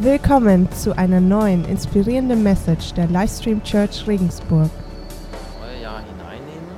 Willkommen 0.00 0.70
zu 0.70 0.96
einer 0.96 1.18
neuen 1.18 1.64
inspirierenden 1.64 2.44
Message 2.44 2.94
der 2.94 3.08
Livestream 3.08 3.64
Church 3.64 4.06
Regensburg. 4.06 4.70
neue 5.60 5.82
Jahr 5.82 5.98
hineinnehme 5.98 6.76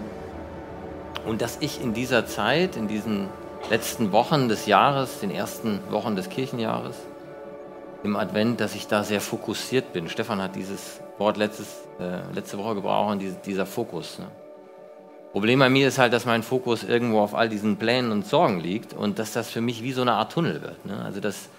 und 1.26 1.42
dass 1.42 1.58
ich 1.60 1.82
in 1.82 1.92
dieser 1.92 2.24
Zeit, 2.24 2.78
in 2.78 2.88
diesen 2.88 3.28
letzten 3.68 4.12
Wochen 4.12 4.48
des 4.48 4.64
Jahres, 4.64 5.20
den 5.20 5.30
ersten 5.30 5.80
Wochen 5.90 6.16
des 6.16 6.30
Kirchenjahres, 6.30 6.96
im 8.04 8.16
Advent, 8.16 8.58
dass 8.58 8.74
ich 8.74 8.86
da 8.86 9.04
sehr 9.04 9.20
fokussiert 9.20 9.92
bin. 9.92 10.08
Stefan 10.08 10.40
hat 10.40 10.56
dieses 10.56 11.02
Wort 11.18 11.36
letztes, 11.36 11.66
äh, 11.98 12.20
letzte 12.32 12.56
Woche 12.56 12.76
gebraucht, 12.76 13.20
diese, 13.20 13.36
dieser 13.44 13.66
Fokus. 13.66 14.18
Ne? 14.18 14.28
Problem 15.32 15.58
bei 15.58 15.68
mir 15.68 15.88
ist 15.88 15.98
halt, 15.98 16.14
dass 16.14 16.24
mein 16.24 16.42
Fokus 16.42 16.84
irgendwo 16.84 17.20
auf 17.20 17.34
all 17.34 17.50
diesen 17.50 17.76
Plänen 17.76 18.12
und 18.12 18.26
Sorgen 18.26 18.60
liegt 18.60 18.94
und 18.94 19.18
dass 19.18 19.34
das 19.34 19.50
für 19.50 19.60
mich 19.60 19.82
wie 19.82 19.92
so 19.92 20.00
eine 20.00 20.14
Art 20.14 20.32
Tunnel 20.32 20.62
wird. 20.62 20.86
Ne? 20.86 21.04
Also 21.04 21.20
dass 21.20 21.50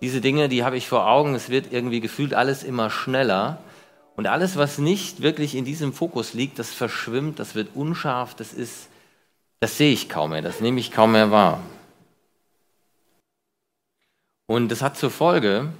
diese 0.00 0.20
Dinge, 0.20 0.48
die 0.48 0.64
habe 0.64 0.76
ich 0.76 0.88
vor 0.88 1.06
Augen, 1.06 1.34
es 1.34 1.50
wird 1.50 1.72
irgendwie 1.72 2.00
gefühlt 2.00 2.34
alles 2.34 2.62
immer 2.62 2.90
schneller. 2.90 3.58
Und 4.16 4.26
alles, 4.26 4.56
was 4.56 4.78
nicht 4.78 5.22
wirklich 5.22 5.54
in 5.54 5.64
diesem 5.64 5.92
Fokus 5.92 6.34
liegt, 6.34 6.58
das 6.58 6.74
verschwimmt, 6.74 7.38
das 7.38 7.54
wird 7.54 7.74
unscharf, 7.74 8.34
das 8.34 8.52
ist, 8.52 8.88
das 9.60 9.78
sehe 9.78 9.92
ich 9.92 10.08
kaum 10.08 10.30
mehr, 10.30 10.42
das 10.42 10.60
nehme 10.60 10.80
ich 10.80 10.90
kaum 10.90 11.12
mehr 11.12 11.30
wahr. 11.30 11.60
Und 14.46 14.68
das 14.68 14.82
hat 14.82 14.96
zur 14.96 15.10
Folge, 15.10 15.72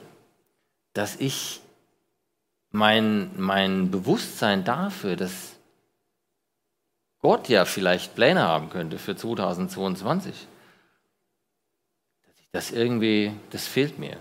dass 0.93 1.17
ich 1.17 1.61
mein, 2.71 3.31
mein 3.37 3.91
Bewusstsein 3.91 4.65
dafür, 4.65 5.17
dass 5.17 5.57
Gott 7.21 7.49
ja 7.49 7.65
vielleicht 7.65 8.15
Pläne 8.15 8.43
haben 8.43 8.71
könnte 8.71 8.99
für 8.99 9.17
2022, 9.17 10.33
dass 10.33 10.37
ich 10.37 10.47
das 12.53 12.71
irgendwie, 12.71 13.33
das 13.51 13.67
fehlt 13.67 13.99
mir. 13.99 14.17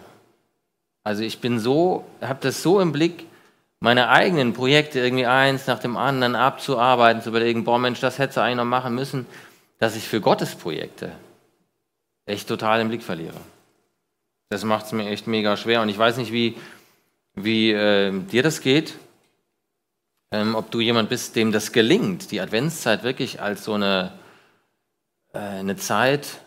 Also 1.04 1.24
ich 1.24 1.40
bin 1.40 1.60
so, 1.60 2.06
habe 2.22 2.40
das 2.42 2.62
so 2.62 2.80
im 2.80 2.92
Blick, 2.92 3.26
meine 3.80 4.10
eigenen 4.10 4.54
Projekte 4.54 5.00
irgendwie 5.00 5.26
eins 5.26 5.68
nach 5.68 5.80
dem 5.80 5.98
anderen 5.98 6.36
abzuarbeiten, 6.36 7.22
zu 7.22 7.30
überlegen, 7.30 7.64
boah 7.64 7.80
Mensch, 7.80 8.00
das 8.00 8.20
hätte 8.20 8.42
eigentlich 8.42 8.58
noch 8.58 8.66
machen 8.66 8.94
müssen, 8.94 9.26
dass 9.80 9.96
ich 9.96 10.08
für 10.08 10.22
Gottes 10.22 10.56
Projekte 10.56 11.14
echt 12.26 12.48
total 12.48 12.82
im 12.82 12.90
Blick 12.90 13.02
verliere. 13.02 13.40
Das 14.50 14.64
macht 14.64 14.86
es 14.86 14.92
mir 14.92 15.08
echt 15.10 15.28
mega 15.28 15.56
schwer 15.58 15.82
und 15.82 15.90
ich 15.90 15.98
weiß 15.98 16.18
nicht, 16.18 16.34
wie, 16.34 16.58
wie 17.36 17.72
äh, 17.72 18.12
dir 18.12 18.44
das 18.44 18.62
geht, 18.62 18.96
ähm, 20.32 20.56
ob 20.56 20.70
du 20.72 20.80
jemand 20.80 21.10
bist, 21.10 21.36
dem 21.36 21.52
das 21.52 21.72
gelingt, 21.72 22.32
die 22.32 22.42
Adventszeit 22.42 23.04
wirklich 23.04 23.42
als 23.42 23.64
so 23.64 23.74
eine, 23.74 24.12
äh, 25.34 25.40
eine 25.40 25.78
Zeit 25.78 26.42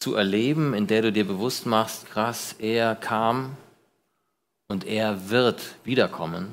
zu 0.00 0.14
erleben, 0.14 0.74
in 0.74 0.86
der 0.86 1.02
du 1.02 1.12
dir 1.12 1.26
bewusst 1.26 1.66
machst, 1.66 2.10
krass, 2.10 2.56
er 2.58 2.96
kam 2.96 3.56
und 4.68 4.84
er 4.84 5.30
wird 5.30 5.60
wiederkommen. 5.84 6.52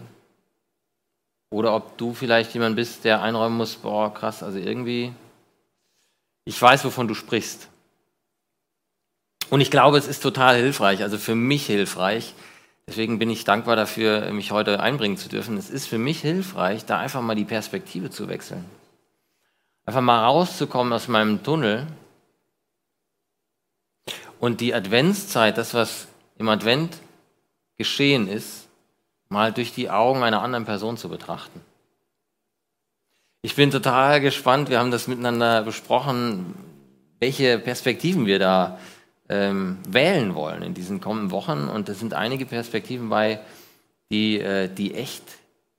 Oder 1.49 1.73
ob 1.73 1.97
du 1.97 2.13
vielleicht 2.13 2.53
jemand 2.53 2.75
bist, 2.75 3.03
der 3.05 3.21
einräumen 3.21 3.57
muss, 3.57 3.75
boah, 3.75 4.13
krass, 4.13 4.43
also 4.43 4.59
irgendwie, 4.59 5.13
ich 6.45 6.61
weiß, 6.61 6.85
wovon 6.85 7.07
du 7.07 7.15
sprichst. 7.15 7.69
Und 9.49 9.61
ich 9.61 9.71
glaube, 9.71 9.97
es 9.97 10.07
ist 10.07 10.21
total 10.21 10.57
hilfreich, 10.57 11.01
also 11.01 11.17
für 11.17 11.35
mich 11.35 11.65
hilfreich, 11.65 12.35
Deswegen 12.87 13.19
bin 13.19 13.29
ich 13.29 13.43
dankbar 13.43 13.75
dafür, 13.75 14.31
mich 14.31 14.51
heute 14.51 14.79
einbringen 14.79 15.17
zu 15.17 15.27
dürfen. 15.27 15.57
Es 15.57 15.69
ist 15.69 15.87
für 15.87 15.97
mich 15.97 16.21
hilfreich, 16.21 16.85
da 16.85 16.97
einfach 16.97 17.21
mal 17.21 17.35
die 17.35 17.43
Perspektive 17.43 18.09
zu 18.09 18.29
wechseln. 18.29 18.63
Einfach 19.85 20.01
mal 20.01 20.23
rauszukommen 20.23 20.93
aus 20.93 21.09
meinem 21.09 21.43
Tunnel 21.43 21.85
und 24.39 24.61
die 24.61 24.73
Adventszeit, 24.73 25.57
das, 25.57 25.73
was 25.73 26.07
im 26.37 26.49
Advent 26.49 26.97
geschehen 27.77 28.27
ist, 28.27 28.67
mal 29.29 29.51
durch 29.51 29.73
die 29.73 29.89
Augen 29.89 30.23
einer 30.23 30.41
anderen 30.41 30.65
Person 30.65 30.97
zu 30.97 31.09
betrachten. 31.09 31.61
Ich 33.41 33.55
bin 33.55 33.71
total 33.71 34.19
gespannt, 34.19 34.69
wir 34.69 34.79
haben 34.79 34.91
das 34.91 35.07
miteinander 35.07 35.63
besprochen, 35.63 36.55
welche 37.19 37.59
Perspektiven 37.59 38.25
wir 38.25 38.39
da 38.39 38.79
ähm, 39.29 39.77
wählen 39.87 40.35
wollen 40.35 40.61
in 40.61 40.73
diesen 40.73 41.01
kommenden 41.01 41.31
Wochen. 41.31 41.67
Und 41.67 41.89
es 41.89 41.99
sind 41.99 42.13
einige 42.13 42.45
Perspektiven 42.45 43.09
bei, 43.09 43.39
die, 44.09 44.39
äh, 44.39 44.67
die 44.67 44.95
echt, 44.95 45.23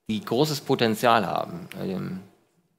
die 0.08 0.24
großes 0.24 0.60
Potenzial 0.62 1.26
haben. 1.26 1.68
Ähm, 1.80 2.20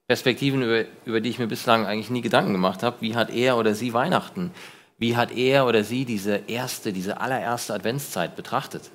Perspektiven, 0.08 0.64
über, 0.64 0.86
über 1.06 1.22
die 1.22 1.30
ich 1.30 1.40
mir 1.40 1.48
bislang 1.48 1.86
eigentlich 1.86 2.10
nie 2.10 2.22
Gedanken 2.22 2.54
gemacht 2.54 2.82
habe. 2.82 2.98
Wie 3.02 3.16
hat 3.16 3.30
er 3.30 3.58
oder 3.58 3.76
sie 3.76 3.94
Weihnachten? 3.94 4.52
Wie 5.00 5.16
hat 5.16 5.32
er 5.32 5.66
oder 5.66 5.84
sie 5.84 6.06
diese 6.06 6.44
erste, 6.48 6.94
diese 6.94 7.22
allererste 7.22 7.74
Adventszeit 7.74 8.36
betrachtet? 8.36 8.92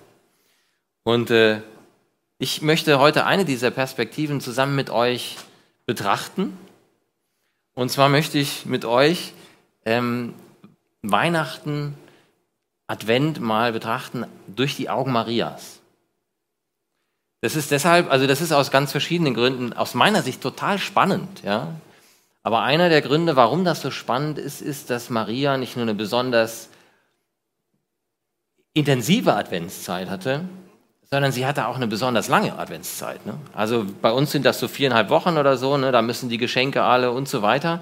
Und 1.03 1.31
äh, 1.31 1.62
ich 2.38 2.62
möchte 2.62 2.98
heute 2.98 3.25
eine 3.25 3.47
dieser 3.47 3.70
Perspektiven 3.70 4.41
zusammen 4.41 4.76
mit 4.76 4.91
euch 4.91 5.37
betrachten. 5.87 6.56
Und 7.75 7.91
zwar 7.91 8.10
möchte 8.10 8.38
ich 8.38 8.66
mit 8.66 8.84
euch 8.84 9.32
ähm, 9.87 10.34
Weihnachten, 11.03 11.94
Advent 12.87 13.41
mal 13.41 13.72
betrachten 13.72 14.26
durch 14.47 14.76
die 14.76 14.91
Augen 14.91 15.10
Marias. 15.10 15.81
Das 17.41 17.56
ist 17.56 17.70
deshalb, 17.70 18.10
also 18.10 18.26
das 18.26 18.43
ist 18.43 18.53
aus 18.53 18.70
ganz 18.70 18.93
verschiedenen 18.93 19.32
Gründen 19.32 19.72
aus 19.72 19.94
meiner 19.94 20.22
Sicht 20.22 20.43
total 20.43 20.78
spannend, 20.78 21.43
ja. 21.43 21.75
Aber 22.44 22.62
einer 22.62 22.91
der 22.91 23.00
Gründe, 23.00 23.37
warum 23.37 23.65
das 23.65 23.81
so 23.81 23.91
spannend 23.91 24.38
ist, 24.38 24.60
ist, 24.60 24.91
dass 24.91 25.09
Maria 25.09 25.56
nicht 25.56 25.77
nur 25.77 25.82
eine 25.84 25.94
besonders 25.94 26.69
intensive 28.75 29.34
Adventszeit 29.34 30.10
hatte, 30.10 30.43
sondern 31.10 31.32
sie 31.32 31.47
hatte 31.47 31.66
auch 31.66 31.77
eine 31.77 31.87
besonders 31.87 32.28
lange 32.28 32.59
Adventszeit. 32.59 33.25
Ne? 33.25 33.38
Also 33.55 33.87
bei 34.03 34.12
uns 34.12 34.31
sind 34.31 34.44
das 34.44 34.60
so 34.60 34.69
viereinhalb 34.69 35.09
Wochen 35.09 35.38
oder 35.38 35.56
so, 35.56 35.78
ne? 35.78 35.91
da 35.91 36.03
müssen 36.03 36.28
die 36.28 36.38
Geschenke 36.38 36.82
alle 36.82 37.12
und 37.12 37.28
so 37.28 37.41
weiter. 37.41 37.81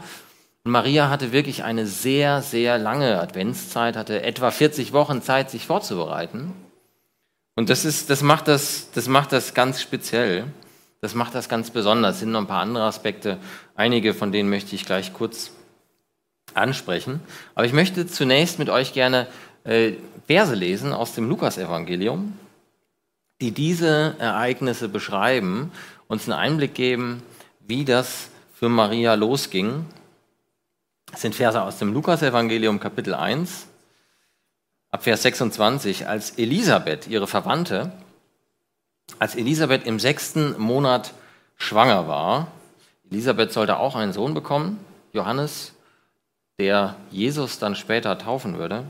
Und 0.64 0.70
Maria 0.70 1.10
hatte 1.10 1.32
wirklich 1.32 1.64
eine 1.64 1.86
sehr, 1.86 2.40
sehr 2.40 2.78
lange 2.78 3.20
Adventszeit, 3.20 3.96
hatte 3.96 4.22
etwa 4.22 4.52
40 4.52 4.92
Wochen 4.92 5.22
Zeit, 5.22 5.50
sich 5.50 5.66
vorzubereiten. 5.66 6.52
Und 7.56 7.68
das, 7.68 7.84
ist, 7.84 8.10
das, 8.10 8.22
macht 8.22 8.46
das, 8.46 8.92
das 8.92 9.08
macht 9.08 9.32
das 9.32 9.54
ganz 9.54 9.82
speziell. 9.82 10.44
Das 11.02 11.14
macht 11.14 11.34
das 11.34 11.50
ganz 11.50 11.70
besonders. 11.70 12.14
Es 12.14 12.20
sind 12.20 12.32
noch 12.32 12.40
ein 12.40 12.46
paar 12.46 12.62
andere 12.62 12.84
Aspekte. 12.84 13.36
Einige 13.74 14.14
von 14.14 14.32
denen 14.32 14.48
möchte 14.48 14.74
ich 14.74 14.86
gleich 14.86 15.12
kurz 15.12 15.50
ansprechen. 16.54 17.20
Aber 17.54 17.66
ich 17.66 17.74
möchte 17.74 18.06
zunächst 18.06 18.58
mit 18.58 18.70
euch 18.70 18.94
gerne 18.94 19.26
äh, 19.64 19.92
Verse 20.26 20.54
lesen 20.54 20.94
aus 20.94 21.14
dem 21.14 21.28
Lukasevangelium, 21.28 22.32
die 23.42 23.50
diese 23.50 24.16
Ereignisse 24.18 24.88
beschreiben, 24.88 25.70
uns 26.08 26.24
einen 26.24 26.38
Einblick 26.38 26.72
geben, 26.74 27.22
wie 27.60 27.84
das 27.84 28.30
für 28.54 28.70
Maria 28.70 29.12
losging 29.12 29.84
das 31.12 31.20
sind 31.20 31.34
Verse 31.34 31.60
aus 31.60 31.78
dem 31.78 31.92
Lukasevangelium 31.92 32.80
Kapitel 32.80 33.14
1, 33.14 33.66
ab 34.90 35.02
Vers 35.02 35.22
26. 35.22 36.08
Als 36.08 36.30
Elisabeth, 36.38 37.06
ihre 37.06 37.26
Verwandte, 37.26 37.92
als 39.18 39.34
Elisabeth 39.34 39.86
im 39.86 39.98
sechsten 39.98 40.58
Monat 40.60 41.14
schwanger 41.56 42.08
war, 42.08 42.48
Elisabeth 43.10 43.52
sollte 43.52 43.78
auch 43.78 43.94
einen 43.94 44.12
Sohn 44.12 44.34
bekommen, 44.34 44.84
Johannes, 45.12 45.72
der 46.58 46.96
Jesus 47.10 47.58
dann 47.58 47.76
später 47.76 48.18
taufen 48.18 48.58
würde, 48.58 48.84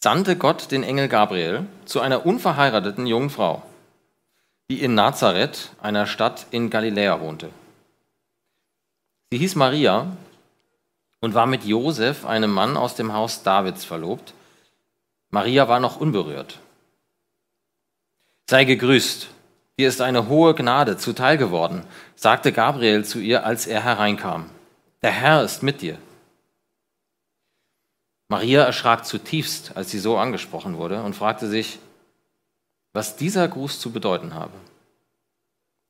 sandte 0.00 0.36
Gott 0.36 0.70
den 0.70 0.82
Engel 0.82 1.08
Gabriel 1.08 1.66
zu 1.84 2.00
einer 2.00 2.24
unverheirateten 2.24 3.06
jungen 3.06 3.30
Frau, 3.30 3.62
die 4.70 4.82
in 4.82 4.94
Nazareth, 4.94 5.70
einer 5.82 6.06
Stadt 6.06 6.46
in 6.50 6.70
Galiläa, 6.70 7.20
wohnte. 7.20 7.50
Sie 9.30 9.38
hieß 9.38 9.56
Maria 9.56 10.16
und 11.20 11.34
war 11.34 11.46
mit 11.46 11.64
Josef, 11.64 12.24
einem 12.24 12.52
Mann 12.52 12.76
aus 12.76 12.94
dem 12.94 13.12
Haus 13.12 13.42
Davids, 13.42 13.84
verlobt. 13.84 14.34
Maria 15.30 15.68
war 15.68 15.80
noch 15.80 16.00
unberührt. 16.00 16.60
Sei 18.50 18.64
gegrüßt, 18.64 19.28
dir 19.78 19.88
ist 19.88 20.00
eine 20.00 20.28
hohe 20.28 20.54
Gnade 20.54 20.96
zuteil 20.96 21.36
geworden, 21.36 21.84
sagte 22.16 22.50
Gabriel 22.50 23.04
zu 23.04 23.18
ihr, 23.18 23.44
als 23.44 23.66
er 23.66 23.84
hereinkam. 23.84 24.48
Der 25.02 25.10
Herr 25.10 25.44
ist 25.44 25.62
mit 25.62 25.82
dir. 25.82 25.98
Maria 28.28 28.62
erschrak 28.64 29.04
zutiefst, 29.04 29.76
als 29.76 29.90
sie 29.90 29.98
so 29.98 30.16
angesprochen 30.16 30.78
wurde 30.78 31.02
und 31.02 31.14
fragte 31.14 31.46
sich, 31.46 31.78
was 32.94 33.16
dieser 33.16 33.46
Gruß 33.48 33.80
zu 33.80 33.92
bedeuten 33.92 34.32
habe. 34.32 34.54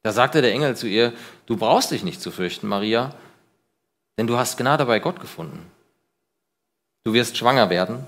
Da 0.03 0.11
sagte 0.11 0.43
der 0.43 0.53
Engel 0.53 0.77
zu 0.77 0.89
ihr, 0.89 1.13
du 1.47 1.57
brauchst 1.57 1.93
dich 1.93 2.03
nicht 2.03 2.21
zu 2.21 2.33
fürchten, 2.33 2.67
Maria, 2.67 3.15
denn 4.19 4.27
du 4.27 4.37
hast 4.37 4.57
Gnade 4.59 4.85
bei 4.85 4.99
Gott 4.99 5.21
gefunden. 5.21 5.71
Du 7.05 7.13
wirst 7.13 7.37
schwanger 7.37 7.71
werden 7.71 8.05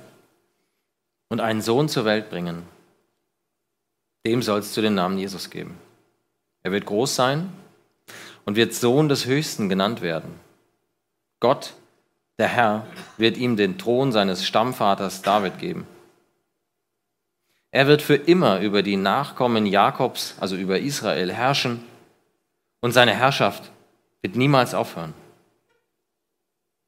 und 1.29 1.41
einen 1.41 1.63
Sohn 1.63 1.89
zur 1.89 2.05
Welt 2.05 2.31
bringen. 2.31 2.67
Dem 4.27 4.43
sollst 4.43 4.77
du 4.77 4.83
den 4.83 4.95
Namen 4.95 5.19
Jesus 5.19 5.51
geben. 5.51 5.79
Er 6.63 6.73
wird 6.73 6.87
groß 6.87 7.15
sein 7.15 7.53
und 8.45 8.57
wird 8.57 8.75
Sohn 8.75 9.09
des 9.09 9.27
Höchsten 9.27 9.69
genannt 9.69 10.03
werden. 10.03 10.39
Gott, 11.41 11.75
der 12.39 12.49
Herr, 12.49 12.87
wird 13.17 13.37
ihm 13.37 13.57
den 13.57 13.79
Thron 13.79 14.13
seines 14.13 14.47
Stammvaters 14.47 15.23
David 15.23 15.59
geben. 15.59 15.87
Er 17.71 17.87
wird 17.87 18.03
für 18.03 18.17
immer 18.17 18.61
über 18.61 18.83
die 18.83 18.97
Nachkommen 18.97 19.65
Jakobs, 19.65 20.35
also 20.41 20.57
über 20.57 20.81
Israel, 20.81 21.33
herrschen 21.33 21.85
und 22.81 22.93
seine 22.93 23.15
Herrschaft 23.15 23.71
wird 24.23 24.37
niemals 24.37 24.75
aufhören. 24.75 25.15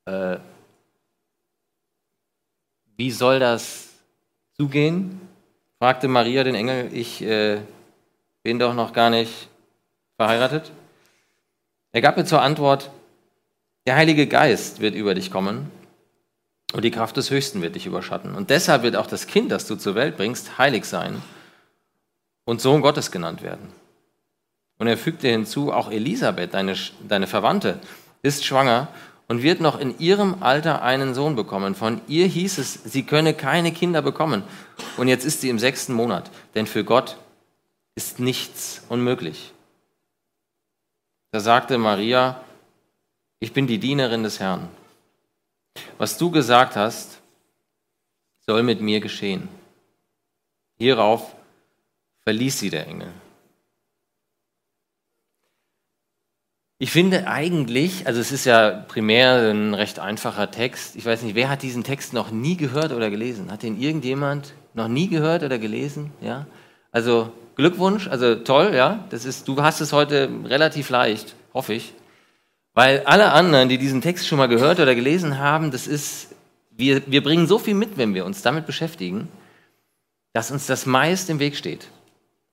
Äh, 0.06 0.38
wie 2.96 3.11
soll 3.11 3.38
das 3.38 3.88
zugehen? 4.56 5.20
Fragte 5.82 6.06
Maria 6.06 6.44
den 6.44 6.55
Engel. 6.55 6.90
Ich 6.93 7.23
äh, 7.23 7.58
bin 8.44 8.61
doch 8.61 8.73
noch 8.73 8.93
gar 8.93 9.11
nicht 9.11 9.49
verheiratet. 10.17 10.70
Er 11.90 12.00
gab 12.00 12.17
ihr 12.17 12.25
zur 12.25 12.40
Antwort, 12.40 12.93
der 13.84 13.96
Heilige 13.96 14.29
Geist 14.29 14.79
wird 14.79 14.94
über 14.94 15.14
dich 15.14 15.32
kommen 15.32 15.73
und 16.73 16.84
die 16.84 16.93
Kraft 16.93 17.17
des 17.17 17.32
Höchsten 17.32 17.62
wird 17.62 17.75
dich 17.75 17.87
überschatten. 17.87 18.37
Und 18.37 18.50
deshalb 18.50 18.84
wird 18.84 18.94
auch 18.94 19.08
das 19.08 19.26
Kind, 19.26 19.50
das 19.50 19.67
du 19.67 19.75
zur 19.75 19.96
Welt 19.96 20.17
bringst, 20.17 20.56
heilig 20.56 20.84
sein 20.84 21.20
und 22.44 22.61
Sohn 22.61 22.81
Gottes 22.81 23.11
genannt 23.11 23.43
werden. 23.43 23.73
Und 24.78 24.87
er 24.87 24.96
fügte 24.96 25.26
hinzu, 25.26 25.73
auch 25.73 25.90
Elisabeth, 25.90 26.55
deine, 26.55 26.76
deine 27.08 27.26
Verwandte, 27.26 27.81
ist 28.23 28.44
schwanger 28.44 28.87
und 29.32 29.43
wird 29.43 29.62
noch 29.62 29.81
in 29.81 29.99
ihrem 29.99 30.43
Alter 30.43 30.82
einen 30.82 31.14
Sohn 31.14 31.37
bekommen. 31.37 31.75
Von 31.75 32.02
ihr 32.06 32.26
hieß 32.26 32.58
es, 32.58 32.75
sie 32.75 33.05
könne 33.05 33.32
keine 33.32 33.73
Kinder 33.73 34.02
bekommen. 34.02 34.43
Und 34.99 35.08
jetzt 35.08 35.25
ist 35.25 35.40
sie 35.40 35.49
im 35.49 35.58
sechsten 35.58 35.94
Monat, 35.94 36.31
denn 36.55 36.67
für 36.67 36.84
Gott 36.84 37.17
ist 37.94 38.20
nichts 38.20 38.82
unmöglich. 38.90 39.55
Da 41.31 41.40
sagte 41.40 41.79
Maria, 41.79 42.44
ich 43.40 43.55
bin 43.55 43.67
die 43.67 43.79
Dienerin 43.79 44.23
des 44.23 44.38
Herrn. 44.38 44.69
Was 45.96 46.19
du 46.19 46.31
gesagt 46.31 46.76
hast, 46.76 47.23
soll 48.44 48.62
mit 48.62 48.82
mir 48.82 49.00
geschehen. 49.00 49.49
Hierauf 50.76 51.35
verließ 52.25 52.58
sie 52.58 52.69
der 52.69 52.87
Engel. 52.87 53.11
Ich 56.82 56.90
finde 56.90 57.29
eigentlich, 57.29 58.08
also 58.08 58.20
es 58.20 58.32
ist 58.32 58.44
ja 58.44 58.70
primär 58.70 59.52
ein 59.52 59.73
recht 59.73 60.00
einfacher 60.00 60.50
Text. 60.50 60.96
Ich 60.96 61.06
weiß 61.06 61.23
nicht, 61.23 61.37
wer 61.37 61.49
hat 61.49 61.62
diesen 61.62 61.84
Text 61.84 62.12
noch 62.12 62.32
nie 62.32 62.56
gehört 62.56 62.90
oder 62.90 63.08
gelesen? 63.08 63.52
Hat 63.52 63.62
den 63.62 63.81
irgendjemand 63.81 64.52
noch 64.75 64.88
nie 64.88 65.06
gehört 65.06 65.44
oder 65.44 65.61
gelesen? 65.61 66.11
Ja? 66.20 66.49
Also 66.90 67.31
Glückwunsch, 67.55 68.08
also 68.08 68.34
toll, 68.34 68.73
ja. 68.75 69.05
Das 69.11 69.25
ist, 69.25 69.46
du 69.46 69.62
hast 69.62 69.81
es 69.81 69.93
heute 69.93 70.29
relativ 70.44 70.90
leicht, 70.90 71.37
hoffe 71.55 71.75
ich. 71.75 71.94
Weil 72.75 73.05
alle 73.05 73.31
anderen, 73.31 73.69
die 73.69 73.78
diesen 73.78 74.00
Text 74.00 74.26
schon 74.26 74.38
mal 74.38 74.49
gehört 74.49 74.81
oder 74.81 74.96
gelesen 74.96 75.38
haben, 75.38 75.70
das 75.70 75.87
ist, 75.87 76.35
wir, 76.73 77.02
wir 77.06 77.23
bringen 77.23 77.46
so 77.46 77.61
viel 77.61 77.75
mit, 77.75 77.96
wenn 77.96 78.12
wir 78.12 78.26
uns 78.26 78.43
damit 78.43 78.67
beschäftigen, 78.67 79.28
dass 80.32 80.50
uns 80.50 80.67
das 80.67 80.85
meist 80.87 81.31
im 81.31 81.38
Weg 81.38 81.55
steht. 81.55 81.87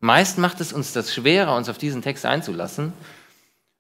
Meist 0.02 0.38
macht 0.38 0.62
es 0.62 0.72
uns 0.72 0.94
das 0.94 1.16
schwerer, 1.16 1.56
uns 1.56 1.68
auf 1.68 1.80
diesen 1.80 2.04
Text 2.04 2.28
einzulassen. 2.28 2.94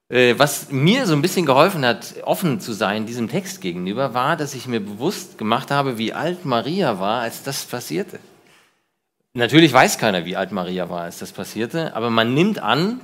Äh, 0.10 0.36
was 0.38 0.72
mir 0.72 1.06
so 1.06 1.14
ein 1.14 1.22
bisschen 1.22 1.46
geholfen 1.46 1.86
hat, 1.86 2.16
offen 2.24 2.60
zu 2.60 2.74
sein 2.74 3.06
diesem 3.06 3.30
Text 3.30 3.62
gegenüber, 3.62 4.14
war, 4.14 4.36
dass 4.36 4.56
ich 4.56 4.68
mir 4.68 4.80
bewusst 4.80 5.38
gemacht 5.38 5.70
habe, 5.70 5.98
wie 5.98 6.14
alt 6.14 6.46
Maria 6.46 7.00
war, 7.00 7.22
als 7.22 7.44
das 7.44 7.64
passierte. 7.66 8.20
Natürlich 9.34 9.72
weiß 9.72 10.00
keiner, 10.00 10.26
wie 10.26 10.36
alt 10.36 10.52
Maria 10.52 10.90
war, 10.90 11.04
als 11.04 11.20
das 11.20 11.32
passierte, 11.32 11.96
aber 11.96 12.10
man 12.10 12.34
nimmt 12.34 12.58
an, 12.58 13.00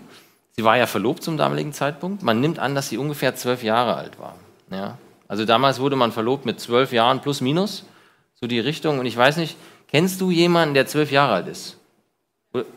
sie 0.52 0.64
war 0.64 0.78
ja 0.78 0.88
verlobt 0.88 1.22
zum 1.22 1.38
damaligen 1.38 1.74
Zeitpunkt, 1.74 2.24
man 2.24 2.42
nimmt 2.42 2.58
an, 2.58 2.74
dass 2.74 2.90
sie 2.90 2.98
ungefähr 2.98 3.36
zwölf 3.36 3.62
Jahre 3.62 3.96
alt 3.96 4.18
war. 4.20 4.36
Ja? 4.72 4.98
Also 5.28 5.46
damals 5.46 5.80
wurde 5.80 5.96
man 5.96 6.12
verlobt 6.12 6.46
mit 6.46 6.60
zwölf 6.60 6.92
Jahren 6.92 7.22
plus 7.22 7.42
minus, 7.42 7.86
so 8.34 8.48
die 8.48 8.60
Richtung. 8.60 8.98
Und 9.00 9.06
ich 9.06 9.16
weiß 9.16 9.38
nicht, 9.38 9.58
kennst 9.88 10.22
du 10.22 10.32
jemanden, 10.32 10.74
der 10.74 10.88
zwölf 10.88 11.12
Jahre 11.12 11.36
alt 11.36 11.48
ist? 11.48 11.78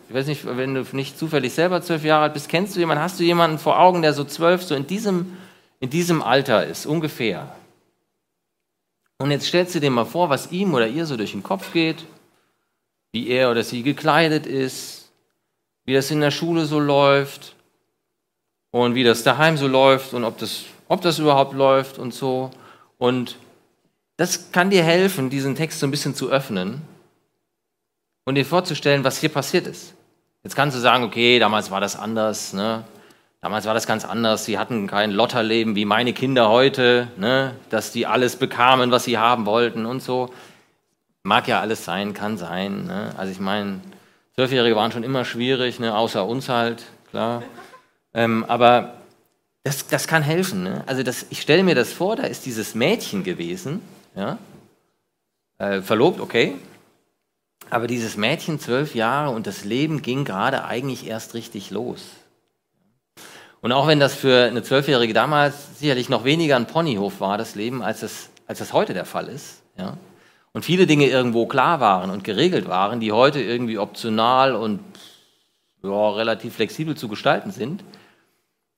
Ich 0.08 0.14
weiß 0.14 0.26
nicht, 0.26 0.44
wenn 0.44 0.74
du 0.74 0.84
nicht 0.92 1.18
zufällig 1.18 1.52
selber 1.52 1.82
zwölf 1.82 2.04
Jahre 2.04 2.24
alt 2.24 2.34
bist, 2.34 2.48
kennst 2.48 2.74
du 2.74 2.80
jemanden, 2.80 3.02
hast 3.02 3.20
du 3.20 3.24
jemanden 3.24 3.58
vor 3.58 3.78
Augen, 3.78 4.02
der 4.02 4.14
so 4.14 4.24
zwölf, 4.24 4.62
so 4.62 4.74
in 4.74 4.86
diesem, 4.86 5.36
in 5.80 5.90
diesem 5.90 6.22
Alter 6.22 6.66
ist, 6.66 6.86
ungefähr? 6.86 7.54
Und 9.18 9.30
jetzt 9.30 9.46
stellst 9.46 9.74
du 9.74 9.80
dir 9.80 9.90
mal 9.90 10.04
vor, 10.04 10.30
was 10.30 10.52
ihm 10.52 10.74
oder 10.74 10.86
ihr 10.86 11.06
so 11.06 11.16
durch 11.16 11.32
den 11.32 11.42
Kopf 11.42 11.72
geht 11.72 12.04
wie 13.12 13.28
er 13.28 13.50
oder 13.50 13.62
sie 13.64 13.82
gekleidet 13.82 14.46
ist, 14.46 15.10
wie 15.84 15.94
das 15.94 16.10
in 16.10 16.20
der 16.20 16.30
Schule 16.30 16.66
so 16.66 16.78
läuft 16.78 17.54
und 18.70 18.94
wie 18.94 19.04
das 19.04 19.22
daheim 19.22 19.56
so 19.56 19.66
läuft 19.66 20.14
und 20.14 20.24
ob 20.24 20.38
das, 20.38 20.64
ob 20.88 21.00
das 21.00 21.18
überhaupt 21.18 21.54
läuft 21.54 21.98
und 21.98 22.12
so. 22.12 22.50
Und 22.98 23.36
das 24.16 24.52
kann 24.52 24.70
dir 24.70 24.82
helfen, 24.82 25.30
diesen 25.30 25.54
Text 25.54 25.80
so 25.80 25.86
ein 25.86 25.90
bisschen 25.90 26.14
zu 26.14 26.28
öffnen 26.28 26.82
und 28.28 28.34
dir 28.34 28.44
vorzustellen, 28.44 29.04
was 29.04 29.16
hier 29.16 29.30
passiert 29.30 29.66
ist. 29.66 29.94
Jetzt 30.44 30.54
kannst 30.54 30.76
du 30.76 30.80
sagen, 30.80 31.02
okay, 31.02 31.38
damals 31.38 31.70
war 31.70 31.80
das 31.80 31.98
anders, 31.98 32.52
ne? 32.52 32.84
Damals 33.40 33.64
war 33.64 33.72
das 33.72 33.86
ganz 33.86 34.04
anders. 34.04 34.44
Sie 34.44 34.58
hatten 34.58 34.86
kein 34.86 35.12
Lotterleben 35.12 35.76
wie 35.76 35.86
meine 35.86 36.12
Kinder 36.12 36.50
heute, 36.50 37.08
ne? 37.16 37.54
dass 37.70 37.90
die 37.90 38.06
alles 38.06 38.36
bekamen, 38.36 38.90
was 38.90 39.04
sie 39.04 39.16
haben 39.16 39.46
wollten 39.46 39.86
und 39.86 40.02
so. 40.02 40.28
Mag 41.22 41.48
ja 41.48 41.60
alles 41.60 41.86
sein, 41.86 42.12
kann 42.12 42.36
sein. 42.36 42.84
Ne? 42.84 43.14
Also 43.16 43.32
ich 43.32 43.40
meine, 43.40 43.80
Zwölfjährige 44.34 44.76
waren 44.76 44.92
schon 44.92 45.04
immer 45.04 45.24
schwierig, 45.24 45.80
ne? 45.80 45.96
außer 45.96 46.26
uns 46.26 46.50
halt, 46.50 46.84
klar. 47.10 47.42
Ähm, 48.12 48.44
aber 48.46 48.92
das, 49.62 49.86
das 49.86 50.06
kann 50.06 50.22
helfen. 50.22 50.64
Ne? 50.64 50.82
Also 50.84 51.02
das, 51.02 51.24
ich 51.30 51.40
stelle 51.40 51.62
mir 51.62 51.74
das 51.74 51.94
vor, 51.94 52.16
da 52.16 52.24
ist 52.24 52.44
dieses 52.44 52.74
Mädchen 52.74 53.24
gewesen, 53.24 53.80
ja? 54.14 54.36
Äh, 55.56 55.80
verlobt, 55.80 56.20
okay. 56.20 56.56
Aber 57.70 57.86
dieses 57.86 58.16
Mädchen 58.16 58.58
zwölf 58.58 58.94
Jahre 58.94 59.30
und 59.34 59.46
das 59.46 59.64
Leben 59.64 60.02
ging 60.02 60.24
gerade 60.24 60.64
eigentlich 60.64 61.06
erst 61.06 61.34
richtig 61.34 61.70
los. 61.70 62.02
Und 63.60 63.72
auch 63.72 63.86
wenn 63.86 64.00
das 64.00 64.14
für 64.14 64.44
eine 64.44 64.62
Zwölfjährige 64.62 65.12
damals 65.12 65.78
sicherlich 65.78 66.08
noch 66.08 66.24
weniger 66.24 66.56
ein 66.56 66.66
Ponyhof 66.66 67.20
war, 67.20 67.38
das 67.38 67.54
Leben, 67.54 67.82
als 67.82 68.00
das, 68.00 68.30
als 68.46 68.60
das 68.60 68.72
heute 68.72 68.94
der 68.94 69.04
Fall 69.04 69.28
ist, 69.28 69.62
ja, 69.76 69.96
und 70.52 70.64
viele 70.64 70.86
Dinge 70.86 71.06
irgendwo 71.06 71.46
klar 71.46 71.80
waren 71.80 72.10
und 72.10 72.24
geregelt 72.24 72.68
waren, 72.68 73.00
die 73.00 73.12
heute 73.12 73.40
irgendwie 73.40 73.78
optional 73.78 74.54
und 74.54 74.80
ja, 75.82 76.10
relativ 76.10 76.54
flexibel 76.54 76.96
zu 76.96 77.08
gestalten 77.08 77.50
sind, 77.50 77.84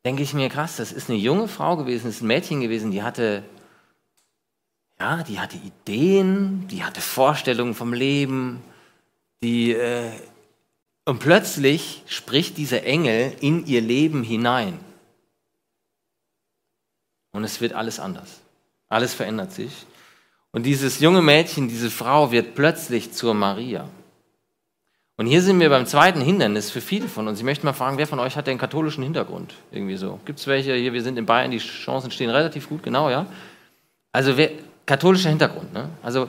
denke 0.05 0.23
ich 0.23 0.35
mir, 0.35 0.49
krass, 0.49 0.77
das 0.77 0.93
ist 0.93 1.09
eine 1.09 1.19
junge 1.19 1.49
Frau 1.49 1.77
gewesen, 1.77 2.07
das 2.07 2.17
ist 2.17 2.23
ein 2.23 2.27
Mädchen 2.27 2.61
gewesen, 2.61 2.91
die 2.91 3.03
hatte, 3.03 3.45
ja, 4.99 5.23
die 5.23 5.41
hatte 5.41 5.57
Ideen, 5.57 6.67
die 6.69 6.85
hatte 6.85 7.01
Vorstellungen 7.01 7.75
vom 7.75 7.93
Leben, 7.93 8.63
die, 9.43 9.73
äh, 9.73 10.11
und 11.05 11.19
plötzlich 11.19 12.03
spricht 12.07 12.57
dieser 12.57 12.85
Engel 12.85 13.33
in 13.41 13.67
ihr 13.67 13.81
Leben 13.81 14.23
hinein. 14.23 14.79
Und 17.33 17.45
es 17.45 17.61
wird 17.61 17.73
alles 17.73 18.01
anders. 18.01 18.41
Alles 18.89 19.15
verändert 19.15 19.53
sich. 19.53 19.73
Und 20.53 20.65
dieses 20.65 21.01
junge 21.01 21.23
Mädchen, 21.23 21.69
diese 21.69 21.91
Frau 21.91 22.33
wird 22.33 22.55
plötzlich 22.55 23.13
zur 23.13 23.35
Maria. 23.35 23.89
Und 25.17 25.27
hier 25.27 25.43
sind 25.43 25.61
wir 25.61 25.69
beim 25.69 25.87
zweiten 25.87 26.21
Hindernis 26.21 26.71
für 26.71 26.81
viele 26.81 27.07
von 27.07 27.29
uns. 27.29 27.39
Ich 27.39 27.45
möchte 27.45 27.65
mal 27.65 27.73
fragen, 27.73 27.99
wer 27.99 28.07
von 28.07 28.19
euch 28.19 28.37
hat 28.37 28.47
den 28.47 28.59
katholischen 28.59 29.05
Hintergrund? 29.05 29.55
Irgendwie 29.71 29.97
so. 29.97 30.19
Gibt 30.25 30.39
es 30.39 30.47
welche? 30.47 30.75
Hier, 30.75 30.93
wir 30.93 31.03
sind 31.03 31.19
in 31.19 31.27
Bayern, 31.27 31.51
die 31.51 31.59
Chancen 31.59 32.11
stehen 32.11 32.31
relativ 32.31 32.69
gut, 32.69 32.83
genau, 32.83 33.11
ja. 33.11 33.27
Also 34.13 34.37
wer, 34.37 34.51
katholischer 34.87 35.29
Hintergrund. 35.29 35.73
Ne? 35.73 35.89
Also 36.03 36.29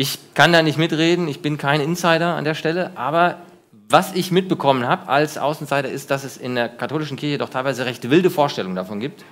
ich 0.00 0.32
kann 0.32 0.50
da 0.50 0.62
nicht 0.62 0.78
mitreden, 0.78 1.28
ich 1.28 1.42
bin 1.42 1.58
kein 1.58 1.82
Insider 1.82 2.34
an 2.34 2.44
der 2.44 2.54
Stelle, 2.54 2.92
aber 2.94 3.36
was 3.90 4.14
ich 4.14 4.32
mitbekommen 4.32 4.88
habe 4.88 5.08
als 5.08 5.36
Außenseiter 5.36 5.90
ist, 5.90 6.10
dass 6.10 6.24
es 6.24 6.38
in 6.38 6.54
der 6.54 6.70
katholischen 6.70 7.18
Kirche 7.18 7.36
doch 7.36 7.50
teilweise 7.50 7.84
recht 7.84 8.08
wilde 8.08 8.30
Vorstellungen 8.30 8.76
davon 8.76 8.98
gibt, 8.98 9.26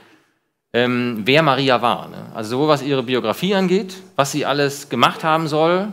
ähm, 0.75 1.23
wer 1.25 1.43
Maria 1.43 1.81
war. 1.81 2.09
Ne? 2.09 2.27
Also 2.35 2.51
sowohl 2.51 2.69
was 2.69 2.83
ihre 2.83 3.03
Biografie 3.03 3.55
angeht, 3.55 3.97
was 4.15 4.31
sie 4.31 4.45
alles 4.45 4.91
gemacht 4.91 5.25
haben 5.25 5.49
soll 5.49 5.89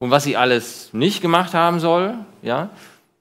und 0.00 0.10
was 0.10 0.24
sie 0.24 0.36
alles 0.36 0.92
nicht 0.92 1.22
gemacht 1.22 1.54
haben 1.54 1.78
soll. 1.78 2.14
Ja? 2.42 2.70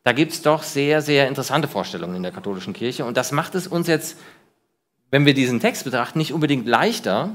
Da 0.03 0.13
gibt 0.13 0.31
es 0.31 0.41
doch 0.41 0.63
sehr, 0.63 1.03
sehr 1.03 1.27
interessante 1.27 1.67
Vorstellungen 1.67 2.15
in 2.15 2.23
der 2.23 2.31
katholischen 2.31 2.73
Kirche. 2.73 3.05
Und 3.05 3.17
das 3.17 3.31
macht 3.31 3.53
es 3.53 3.67
uns 3.67 3.85
jetzt, 3.85 4.17
wenn 5.11 5.27
wir 5.27 5.35
diesen 5.35 5.59
Text 5.59 5.83
betrachten, 5.83 6.17
nicht 6.17 6.33
unbedingt 6.33 6.65
leichter, 6.65 7.29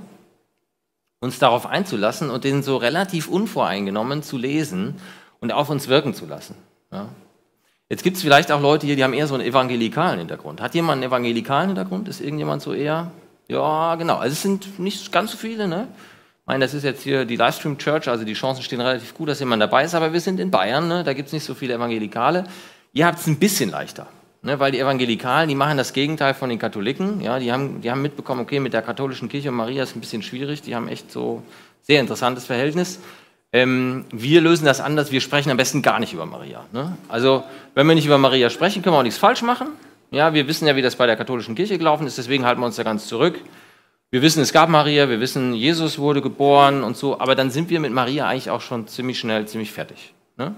uns 1.21 1.39
darauf 1.39 1.67
einzulassen 1.67 2.31
und 2.31 2.45
den 2.45 2.63
so 2.63 2.77
relativ 2.77 3.29
unvoreingenommen 3.29 4.23
zu 4.23 4.37
lesen 4.37 4.97
und 5.41 5.53
auf 5.53 5.71
uns 5.71 5.89
wirken 5.89 6.15
zu 6.15 6.27
lassen. 6.27 6.57
Ja? 6.93 7.09
Jetzt 7.89 8.03
gibt 8.03 8.17
es 8.17 8.23
vielleicht 8.23 8.51
auch 8.53 8.61
Leute 8.61 8.87
hier, 8.87 8.97
die 8.97 9.05
haben 9.05 9.13
eher 9.13 9.27
so 9.27 9.35
einen 9.35 9.45
evangelikalen 9.45 10.19
Hintergrund. 10.19 10.61
Hat 10.61 10.75
jemand 10.75 11.03
einen 11.03 11.11
evangelikalen 11.11 11.69
Hintergrund? 11.69 12.09
Ist 12.09 12.21
irgendjemand 12.21 12.63
so 12.63 12.73
eher 12.75 13.13
ja, 13.49 13.95
genau. 13.95 14.17
Also 14.17 14.33
es 14.33 14.43
sind 14.43 14.79
nicht 14.79 15.13
ganz 15.13 15.33
so 15.33 15.37
viele, 15.37 15.69
ne? 15.69 15.89
Ich 16.41 16.47
meine, 16.47 16.65
das 16.65 16.75
ist 16.75 16.85
jetzt 16.85 17.03
hier 17.03 17.25
die 17.25 17.37
Livestream 17.37 17.79
Church, 17.79 18.09
also 18.09 18.25
die 18.25 18.35
Chancen 18.35 18.63
stehen 18.63 18.81
relativ 18.81 19.15
gut, 19.15 19.29
dass 19.29 19.41
jemand 19.41 19.63
dabei 19.63 19.85
ist, 19.85 19.95
aber 19.95 20.13
wir 20.13 20.21
sind 20.21 20.39
in 20.39 20.51
Bayern, 20.53 20.87
ne? 20.87 21.03
da 21.03 21.13
gibt 21.13 21.27
es 21.27 21.33
nicht 21.33 21.43
so 21.43 21.55
viele 21.55 21.75
Evangelikale. 21.75 22.45
Ihr 22.93 23.05
habt 23.05 23.19
es 23.19 23.27
ein 23.27 23.39
bisschen 23.41 23.71
leichter, 23.71 24.07
ne? 24.47 24.59
weil 24.59 24.73
die 24.73 24.79
Evangelikalen, 24.79 25.49
die 25.49 25.55
machen 25.55 25.77
das 25.77 25.93
Gegenteil 25.93 26.33
von 26.33 26.49
den 26.49 26.59
Katholiken. 26.59 27.21
Ja? 27.21 27.39
Die, 27.39 27.53
haben, 27.53 27.83
die 27.83 27.91
haben 27.91 28.01
mitbekommen, 28.01 28.41
okay, 28.41 28.61
mit 28.61 28.73
der 28.73 28.83
katholischen 28.83 29.29
Kirche 29.29 29.51
und 29.51 29.57
Maria 29.57 29.83
ist 29.83 29.95
ein 29.95 30.01
bisschen 30.01 30.23
schwierig, 30.23 30.63
die 30.63 30.75
haben 30.75 30.89
echt 30.89 31.13
so 31.13 31.43
sehr 31.83 32.01
interessantes 32.01 32.47
Verhältnis. 32.47 33.01
ähm, 33.53 34.07
wir 34.11 34.41
lösen 34.41 34.65
das 34.65 34.81
anders, 34.81 35.13
wir 35.13 35.21
sprechen 35.21 35.51
am 35.51 35.57
besten 35.57 35.83
gar 35.83 36.01
nicht 36.01 36.13
über 36.13 36.27
Maria. 36.27 36.65
Ne? 36.73 36.97
Also, 37.09 37.45
wenn 37.75 37.87
wir 37.87 37.95
nicht 37.95 38.07
über 38.07 38.19
Maria 38.19 38.49
sprechen, 38.49 38.83
können 38.83 38.95
wir 38.95 38.99
auch 39.01 39.05
nichts 39.05 39.19
falsch 39.19 39.43
machen. 39.43 39.69
Ja, 40.11 40.35
wir 40.35 40.49
wissen 40.49 40.67
ja, 40.67 40.77
wie 40.77 40.83
das 40.83 40.97
bei 40.97 41.07
der 41.07 41.17
katholischen 41.17 41.55
Kirche 41.55 41.77
gelaufen 41.79 42.07
ist, 42.07 42.17
deswegen 42.17 42.45
halten 42.45 42.61
wir 42.61 42.67
uns 42.67 42.77
da 42.77 42.83
ganz 42.83 43.07
zurück. 43.07 43.41
Wir 44.11 44.23
wissen, 44.23 44.41
es 44.41 44.53
gab 44.53 44.69
Maria, 44.69 45.09
wir 45.09 45.21
wissen, 45.21 45.53
Jesus 45.53 45.99
wurde 45.99 46.23
geboren 46.23 46.85
und 46.85 46.97
so, 46.97 47.19
aber 47.19 47.35
dann 47.35 47.51
sind 47.51 47.71
wir 47.71 47.81
mit 47.81 47.93
Maria 47.93 48.29
eigentlich 48.29 48.51
auch 48.51 48.61
schon 48.61 48.87
ziemlich 48.87 49.19
schnell, 49.19 49.47
ziemlich 49.47 49.73
fertig. 49.73 50.15
Ne? 50.37 50.55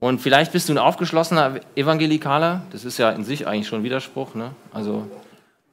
Und 0.00 0.20
vielleicht 0.20 0.52
bist 0.52 0.68
du 0.68 0.74
ein 0.74 0.78
aufgeschlossener 0.78 1.60
Evangelikaler, 1.74 2.62
das 2.70 2.84
ist 2.84 2.98
ja 2.98 3.10
in 3.10 3.24
sich 3.24 3.48
eigentlich 3.48 3.66
schon 3.66 3.80
ein 3.80 3.84
Widerspruch, 3.84 4.34
ne? 4.34 4.52
also 4.72 5.08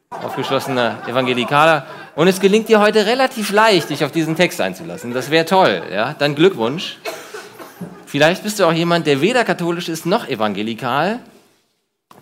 aufgeschlossener 0.09 1.07
Evangelikaler. 1.07 1.85
Und 2.15 2.27
es 2.27 2.39
gelingt 2.39 2.69
dir 2.69 2.79
heute 2.79 3.05
relativ 3.05 3.51
leicht, 3.51 3.89
dich 3.89 4.03
auf 4.03 4.11
diesen 4.11 4.35
Text 4.35 4.61
einzulassen. 4.61 5.13
Das 5.13 5.29
wäre 5.29 5.45
toll, 5.45 5.83
ja? 5.91 6.15
Dann 6.17 6.33
Glückwunsch. 6.35 6.97
Vielleicht 8.05 8.43
bist 8.43 8.59
du 8.59 8.65
auch 8.65 8.73
jemand, 8.73 9.07
der 9.07 9.21
weder 9.21 9.43
katholisch 9.43 9.89
ist 9.89 10.05
noch 10.05 10.27
evangelikal. 10.27 11.19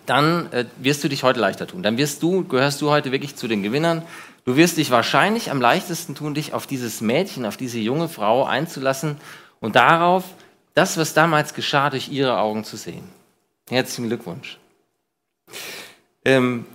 Dann 0.06 0.52
äh, 0.52 0.64
wirst 0.76 1.04
du 1.04 1.08
dich 1.08 1.22
heute 1.22 1.40
leichter 1.40 1.66
tun. 1.66 1.82
Dann 1.82 1.96
wirst 1.96 2.22
du, 2.22 2.44
gehörst 2.44 2.82
du 2.82 2.90
heute 2.90 3.12
wirklich 3.12 3.36
zu 3.36 3.48
den 3.48 3.62
Gewinnern. 3.62 4.02
Du 4.44 4.56
wirst 4.56 4.76
dich 4.76 4.90
wahrscheinlich 4.90 5.50
am 5.50 5.60
leichtesten 5.60 6.14
tun, 6.14 6.34
dich 6.34 6.52
auf 6.52 6.66
dieses 6.66 7.00
Mädchen, 7.00 7.46
auf 7.46 7.56
diese 7.56 7.78
junge 7.78 8.08
Frau 8.08 8.44
einzulassen 8.44 9.16
und 9.60 9.76
darauf, 9.76 10.24
das, 10.74 10.96
was 10.96 11.14
damals 11.14 11.54
geschah, 11.54 11.90
durch 11.90 12.08
ihre 12.08 12.38
Augen 12.38 12.64
zu 12.64 12.76
sehen. 12.76 13.08
Herzlichen 13.68 14.08
Glückwunsch. 14.08 14.58
Ähm, 16.24 16.66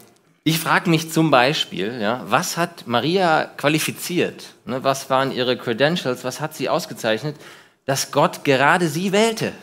ich 0.44 0.60
frage 0.60 0.90
mich 0.90 1.12
zum 1.12 1.32
Beispiel, 1.32 2.00
ja, 2.02 2.24
was 2.26 2.58
hat 2.58 2.88
Maria 2.88 3.46
qualifiziert? 3.46 4.54
Ne, 4.66 4.84
was 4.84 5.10
waren 5.10 5.32
ihre 5.32 5.58
Credentials? 5.58 6.24
Was 6.24 6.40
hat 6.40 6.56
sie 6.56 6.70
ausgezeichnet, 6.70 7.36
dass 7.86 8.12
Gott 8.12 8.44
gerade 8.44 8.88
sie 8.88 9.12
wählte? 9.12 9.54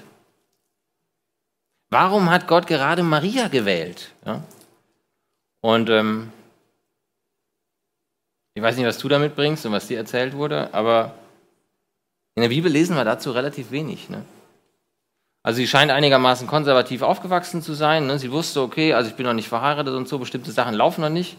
Warum 1.89 2.31
hat 2.31 2.47
Gott 2.47 2.67
gerade 2.67 3.03
Maria 3.03 3.49
gewählt? 3.49 4.13
Ja? 4.25 4.43
Und 5.61 5.89
ähm, 5.89 6.31
ich 8.55 8.63
weiß 8.63 8.77
nicht, 8.77 8.87
was 8.87 8.99
du 8.99 9.09
damit 9.09 9.35
bringst 9.35 9.65
und 9.67 9.73
was 9.73 9.87
dir 9.87 9.99
erzählt 9.99 10.35
wurde, 10.35 10.73
aber 10.73 11.15
in 12.37 12.43
der 12.43 12.51
Bibel 12.51 12.71
lesen 12.71 12.97
wir 12.97 13.05
dazu 13.05 13.33
relativ 13.33 13.71
wenig. 13.71 14.11
Ne? 14.11 14.23
Also 15.43 15.57
sie 15.57 15.67
scheint 15.67 15.91
einigermaßen 15.91 16.47
konservativ 16.47 17.03
aufgewachsen 17.03 17.63
zu 17.63 17.73
sein. 17.73 18.07
Ne? 18.07 18.19
Sie 18.19 18.31
wusste, 18.31 18.61
okay, 18.61 18.93
also 18.93 19.09
ich 19.09 19.17
bin 19.17 19.27
noch 19.27 19.33
nicht 19.33 19.49
verheiratet 19.49 19.95
und 19.95 20.07
so, 20.07 20.19
bestimmte 20.19 20.53
Sachen 20.53 20.75
laufen 20.75 21.01
noch 21.01 21.09
nicht. 21.09 21.39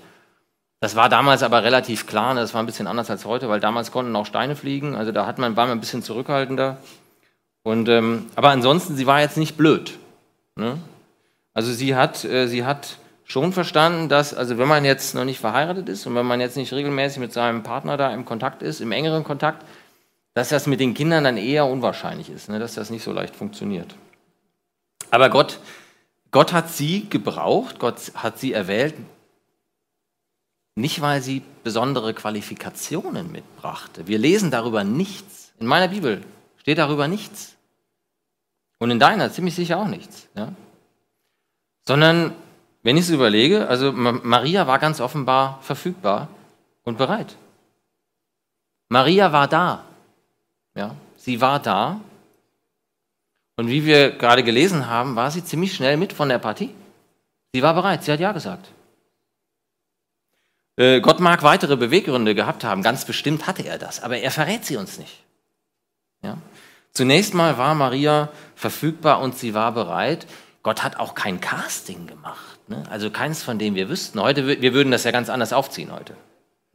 Das 0.79 0.95
war 0.95 1.07
damals 1.07 1.43
aber 1.43 1.63
relativ 1.63 2.07
klar, 2.07 2.33
ne? 2.33 2.41
das 2.41 2.53
war 2.53 2.61
ein 2.61 2.65
bisschen 2.65 2.87
anders 2.87 3.09
als 3.09 3.25
heute, 3.25 3.47
weil 3.47 3.59
damals 3.59 3.91
konnten 3.91 4.15
auch 4.15 4.25
Steine 4.25 4.55
fliegen, 4.55 4.95
also 4.95 5.11
da 5.11 5.25
hat 5.25 5.39
man, 5.39 5.55
war 5.55 5.65
man 5.65 5.77
ein 5.77 5.79
bisschen 5.79 6.03
zurückhaltender. 6.03 6.77
Und, 7.63 7.89
ähm, 7.89 8.27
aber 8.35 8.49
ansonsten, 8.49 8.95
sie 8.95 9.07
war 9.07 9.19
jetzt 9.19 9.37
nicht 9.37 9.57
blöd. 9.57 9.97
Ne? 10.55 10.77
Also 11.53 11.73
sie 11.73 11.95
hat, 11.95 12.23
äh, 12.25 12.47
sie 12.47 12.63
hat 12.63 12.97
schon 13.23 13.53
verstanden, 13.53 14.07
dass, 14.07 14.33
also 14.33 14.57
wenn 14.57 14.67
man 14.67 14.85
jetzt 14.85 15.15
noch 15.15 15.25
nicht 15.25 15.39
verheiratet 15.39 15.89
ist 15.89 16.05
und 16.07 16.15
wenn 16.15 16.25
man 16.25 16.39
jetzt 16.39 16.57
nicht 16.57 16.71
regelmäßig 16.71 17.19
mit 17.19 17.33
seinem 17.33 17.61
Partner 17.63 17.97
da 17.97 18.13
im 18.13 18.23
Kontakt 18.23 18.61
ist, 18.61 18.79
im 18.79 18.91
engeren 18.91 19.23
Kontakt, 19.23 19.65
dass 20.37 20.49
das 20.49 20.67
mit 20.67 20.79
den 20.79 20.93
Kindern 20.93 21.23
dann 21.23 21.35
eher 21.35 21.65
unwahrscheinlich 21.65 22.29
ist, 22.29 22.47
ne, 22.47 22.59
dass 22.59 22.75
das 22.75 22.91
nicht 22.91 23.03
so 23.03 23.11
leicht 23.11 23.35
funktioniert. 23.35 23.95
Aber 25.09 25.31
Gott, 25.31 25.59
Gott 26.29 26.53
hat 26.53 26.69
sie 26.69 27.09
gebraucht, 27.09 27.79
Gott 27.79 28.11
hat 28.13 28.37
sie 28.37 28.53
erwählt, 28.53 28.93
nicht 30.75 31.01
weil 31.01 31.23
sie 31.23 31.41
besondere 31.63 32.13
Qualifikationen 32.13 33.31
mitbrachte. 33.31 34.05
Wir 34.05 34.19
lesen 34.19 34.51
darüber 34.51 34.83
nichts. 34.83 35.53
In 35.59 35.65
meiner 35.65 35.87
Bibel 35.87 36.21
steht 36.57 36.77
darüber 36.77 37.07
nichts. 37.07 37.55
Und 38.77 38.91
in 38.91 38.99
deiner 38.99 39.31
ziemlich 39.31 39.55
sicher 39.55 39.79
auch 39.79 39.87
nichts. 39.87 40.27
Ja? 40.35 40.53
Sondern, 41.87 42.35
wenn 42.83 42.95
ich 42.95 43.05
es 43.05 43.09
überlege, 43.09 43.67
also 43.67 43.91
Maria 43.91 44.67
war 44.67 44.77
ganz 44.77 45.01
offenbar 45.01 45.57
verfügbar 45.63 46.27
und 46.83 46.99
bereit. 46.99 47.35
Maria 48.89 49.31
war 49.31 49.47
da. 49.47 49.83
Ja, 50.77 50.95
sie 51.17 51.41
war 51.41 51.59
da. 51.59 51.99
Und 53.55 53.67
wie 53.67 53.85
wir 53.85 54.11
gerade 54.11 54.43
gelesen 54.43 54.87
haben, 54.87 55.15
war 55.15 55.31
sie 55.31 55.43
ziemlich 55.43 55.73
schnell 55.73 55.97
mit 55.97 56.13
von 56.13 56.29
der 56.29 56.37
Partie. 56.37 56.73
Sie 57.53 57.63
war 57.63 57.73
bereit, 57.73 58.03
sie 58.03 58.11
hat 58.11 58.19
Ja 58.19 58.31
gesagt. 58.31 58.69
Äh, 60.75 61.01
Gott 61.01 61.19
mag 61.19 61.41
weitere 61.41 61.75
Beweggründe 61.75 62.35
gehabt 62.35 62.63
haben, 62.63 62.83
ganz 62.83 63.05
bestimmt 63.05 63.47
hatte 63.47 63.63
er 63.63 63.79
das, 63.79 64.03
aber 64.03 64.19
er 64.19 64.29
verrät 64.29 64.63
sie 64.63 64.77
uns 64.77 64.99
nicht. 64.99 65.23
Ja? 66.21 66.37
Zunächst 66.91 67.33
mal 67.33 67.57
war 67.57 67.73
Maria 67.73 68.29
verfügbar 68.55 69.19
und 69.21 69.35
sie 69.35 69.55
war 69.55 69.71
bereit. 69.71 70.27
Gott 70.61 70.83
hat 70.83 70.97
auch 70.97 71.15
kein 71.15 71.41
Casting 71.41 72.05
gemacht, 72.05 72.59
ne? 72.67 72.83
also 72.91 73.09
keins 73.09 73.41
von 73.41 73.57
dem 73.57 73.73
wir 73.73 73.89
wüssten. 73.89 74.21
Heute, 74.21 74.61
wir 74.61 74.73
würden 74.73 74.91
das 74.91 75.03
ja 75.03 75.09
ganz 75.09 75.29
anders 75.29 75.53
aufziehen 75.53 75.91
heute. 75.91 76.15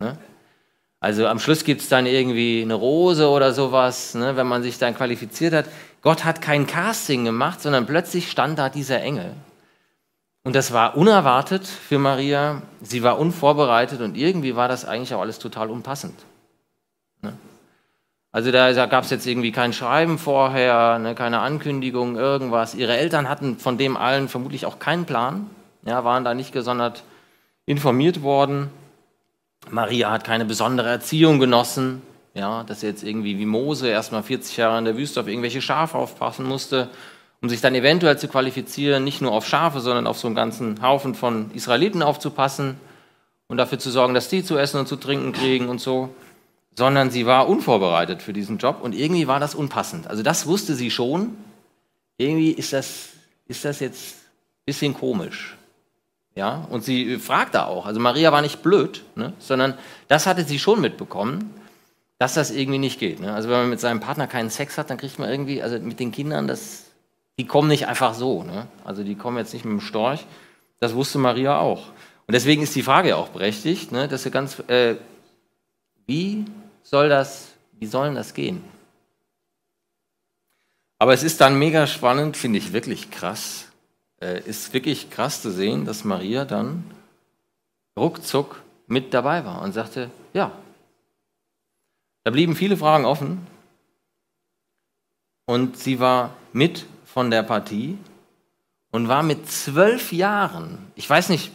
Ne? 0.00 0.18
Also 1.02 1.26
am 1.26 1.40
Schluss 1.40 1.64
gibt 1.64 1.80
es 1.80 1.88
dann 1.88 2.06
irgendwie 2.06 2.62
eine 2.62 2.74
Rose 2.74 3.28
oder 3.28 3.52
sowas, 3.52 4.14
ne, 4.14 4.36
wenn 4.36 4.46
man 4.46 4.62
sich 4.62 4.78
dann 4.78 4.94
qualifiziert 4.94 5.52
hat. 5.52 5.64
Gott 6.00 6.24
hat 6.24 6.40
kein 6.40 6.68
Casting 6.68 7.24
gemacht, 7.24 7.60
sondern 7.60 7.86
plötzlich 7.86 8.30
stand 8.30 8.56
da 8.56 8.68
dieser 8.68 9.00
Engel. 9.02 9.34
Und 10.44 10.54
das 10.54 10.72
war 10.72 10.96
unerwartet 10.96 11.66
für 11.66 11.98
Maria. 11.98 12.62
Sie 12.82 13.02
war 13.02 13.18
unvorbereitet 13.18 14.00
und 14.00 14.16
irgendwie 14.16 14.54
war 14.54 14.68
das 14.68 14.84
eigentlich 14.84 15.12
auch 15.12 15.20
alles 15.20 15.40
total 15.40 15.70
unpassend. 15.70 16.14
Ne? 17.20 17.32
Also 18.30 18.52
da, 18.52 18.72
da 18.72 18.86
gab 18.86 19.02
es 19.02 19.10
jetzt 19.10 19.26
irgendwie 19.26 19.50
kein 19.50 19.72
Schreiben 19.72 20.18
vorher, 20.18 21.00
ne, 21.00 21.16
keine 21.16 21.40
Ankündigung, 21.40 22.14
irgendwas. 22.14 22.76
Ihre 22.76 22.96
Eltern 22.96 23.28
hatten 23.28 23.58
von 23.58 23.76
dem 23.76 23.96
allen 23.96 24.28
vermutlich 24.28 24.66
auch 24.66 24.78
keinen 24.78 25.04
Plan, 25.04 25.50
ja, 25.84 26.04
waren 26.04 26.22
da 26.22 26.32
nicht 26.32 26.52
gesondert 26.52 27.02
informiert 27.66 28.22
worden. 28.22 28.70
Maria 29.70 30.10
hat 30.10 30.24
keine 30.24 30.44
besondere 30.44 30.88
Erziehung 30.88 31.38
genossen, 31.38 32.02
ja, 32.34 32.64
dass 32.64 32.82
er 32.82 32.90
jetzt 32.90 33.04
irgendwie 33.04 33.38
wie 33.38 33.46
Mose 33.46 33.88
erstmal 33.88 34.22
40 34.22 34.56
Jahre 34.56 34.78
in 34.78 34.84
der 34.84 34.96
Wüste 34.96 35.20
auf 35.20 35.28
irgendwelche 35.28 35.62
Schafe 35.62 35.98
aufpassen 35.98 36.46
musste, 36.46 36.88
um 37.40 37.48
sich 37.48 37.60
dann 37.60 37.74
eventuell 37.74 38.18
zu 38.18 38.28
qualifizieren, 38.28 39.04
nicht 39.04 39.20
nur 39.20 39.32
auf 39.32 39.46
Schafe, 39.46 39.80
sondern 39.80 40.06
auf 40.06 40.18
so 40.18 40.28
einen 40.28 40.36
ganzen 40.36 40.80
Haufen 40.82 41.14
von 41.14 41.50
Israeliten 41.52 42.02
aufzupassen 42.02 42.78
und 43.48 43.56
dafür 43.56 43.78
zu 43.78 43.90
sorgen, 43.90 44.14
dass 44.14 44.28
die 44.28 44.44
zu 44.44 44.56
essen 44.56 44.80
und 44.80 44.86
zu 44.86 44.96
trinken 44.96 45.32
kriegen 45.32 45.68
und 45.68 45.80
so, 45.80 46.14
sondern 46.74 47.10
sie 47.10 47.26
war 47.26 47.48
unvorbereitet 47.48 48.22
für 48.22 48.32
diesen 48.32 48.58
Job 48.58 48.78
und 48.80 48.94
irgendwie 48.94 49.26
war 49.26 49.40
das 49.40 49.54
unpassend. 49.54 50.06
Also 50.06 50.22
das 50.22 50.46
wusste 50.46 50.74
sie 50.74 50.90
schon. 50.90 51.36
Irgendwie 52.16 52.52
ist 52.52 52.72
das, 52.72 53.10
ist 53.46 53.64
das 53.64 53.80
jetzt 53.80 54.14
ein 54.14 54.66
bisschen 54.66 54.94
komisch. 54.94 55.56
Ja, 56.34 56.66
und 56.70 56.82
sie 56.82 57.18
fragte 57.18 57.66
auch. 57.66 57.84
Also 57.84 58.00
Maria 58.00 58.32
war 58.32 58.40
nicht 58.40 58.62
blöd, 58.62 59.04
ne, 59.16 59.34
sondern 59.38 59.74
das 60.08 60.26
hatte 60.26 60.44
sie 60.44 60.58
schon 60.58 60.80
mitbekommen, 60.80 61.52
dass 62.18 62.34
das 62.34 62.50
irgendwie 62.50 62.78
nicht 62.78 62.98
geht. 62.98 63.20
Ne? 63.20 63.34
Also 63.34 63.50
wenn 63.50 63.58
man 63.58 63.70
mit 63.70 63.80
seinem 63.80 64.00
Partner 64.00 64.26
keinen 64.26 64.48
Sex 64.48 64.78
hat, 64.78 64.88
dann 64.88 64.96
kriegt 64.96 65.18
man 65.18 65.28
irgendwie, 65.28 65.62
also 65.62 65.78
mit 65.78 66.00
den 66.00 66.12
Kindern, 66.12 66.48
das, 66.48 66.84
die 67.38 67.46
kommen 67.46 67.68
nicht 67.68 67.86
einfach 67.86 68.14
so. 68.14 68.44
Ne? 68.44 68.66
Also 68.84 69.04
die 69.04 69.14
kommen 69.14 69.36
jetzt 69.36 69.52
nicht 69.52 69.64
mit 69.64 69.72
dem 69.72 69.80
Storch. 69.80 70.24
Das 70.80 70.94
wusste 70.94 71.18
Maria 71.18 71.58
auch. 71.58 71.88
Und 72.26 72.32
deswegen 72.32 72.62
ist 72.62 72.74
die 72.74 72.82
Frage 72.82 73.10
ja 73.10 73.16
auch 73.16 73.28
berechtigt, 73.28 73.92
ne, 73.92 74.08
dass 74.08 74.22
sie 74.22 74.30
ganz, 74.30 74.60
äh, 74.68 74.96
wie 76.06 76.46
soll 76.82 77.08
das, 77.08 77.48
wie 77.78 77.86
soll 77.86 78.14
das 78.14 78.32
gehen? 78.32 78.64
Aber 80.98 81.12
es 81.12 81.24
ist 81.24 81.40
dann 81.40 81.58
mega 81.58 81.86
spannend, 81.86 82.36
finde 82.36 82.58
ich 82.58 82.72
wirklich 82.72 83.10
krass 83.10 83.66
äh, 83.66 83.71
ist 84.22 84.72
wirklich 84.72 85.10
krass 85.10 85.42
zu 85.42 85.50
sehen, 85.50 85.84
dass 85.84 86.04
Maria 86.04 86.44
dann 86.44 86.84
ruckzuck 87.98 88.62
mit 88.86 89.12
dabei 89.14 89.44
war 89.44 89.62
und 89.62 89.72
sagte, 89.72 90.10
ja. 90.32 90.52
Da 92.24 92.30
blieben 92.30 92.54
viele 92.54 92.76
Fragen 92.76 93.04
offen. 93.04 93.46
Und 95.46 95.76
sie 95.76 95.98
war 95.98 96.36
mit 96.52 96.86
von 97.04 97.30
der 97.30 97.42
Partie 97.42 97.98
und 98.92 99.08
war 99.08 99.22
mit 99.22 99.50
zwölf 99.50 100.12
Jahren, 100.12 100.78
ich 100.94 101.08
weiß 101.08 101.28
nicht, 101.28 101.50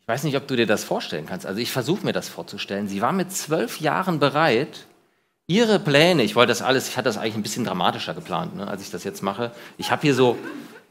ich 0.00 0.08
weiß 0.08 0.24
nicht, 0.24 0.36
ob 0.36 0.48
du 0.48 0.56
dir 0.56 0.66
das 0.66 0.82
vorstellen 0.82 1.26
kannst, 1.26 1.46
also 1.46 1.60
ich 1.60 1.70
versuche 1.70 2.04
mir 2.04 2.12
das 2.12 2.28
vorzustellen, 2.28 2.88
sie 2.88 3.00
war 3.00 3.12
mit 3.12 3.30
zwölf 3.32 3.80
Jahren 3.80 4.18
bereit, 4.18 4.86
Ihre 5.52 5.78
Pläne, 5.78 6.22
ich 6.22 6.34
wollte 6.34 6.48
das 6.48 6.62
alles, 6.62 6.88
ich 6.88 6.96
hatte 6.96 7.10
das 7.10 7.18
eigentlich 7.18 7.34
ein 7.34 7.42
bisschen 7.42 7.66
dramatischer 7.66 8.14
geplant, 8.14 8.56
ne, 8.56 8.66
als 8.66 8.80
ich 8.80 8.90
das 8.90 9.04
jetzt 9.04 9.22
mache. 9.22 9.50
Ich 9.76 9.90
habe 9.90 10.00
hier 10.00 10.14
so, 10.14 10.38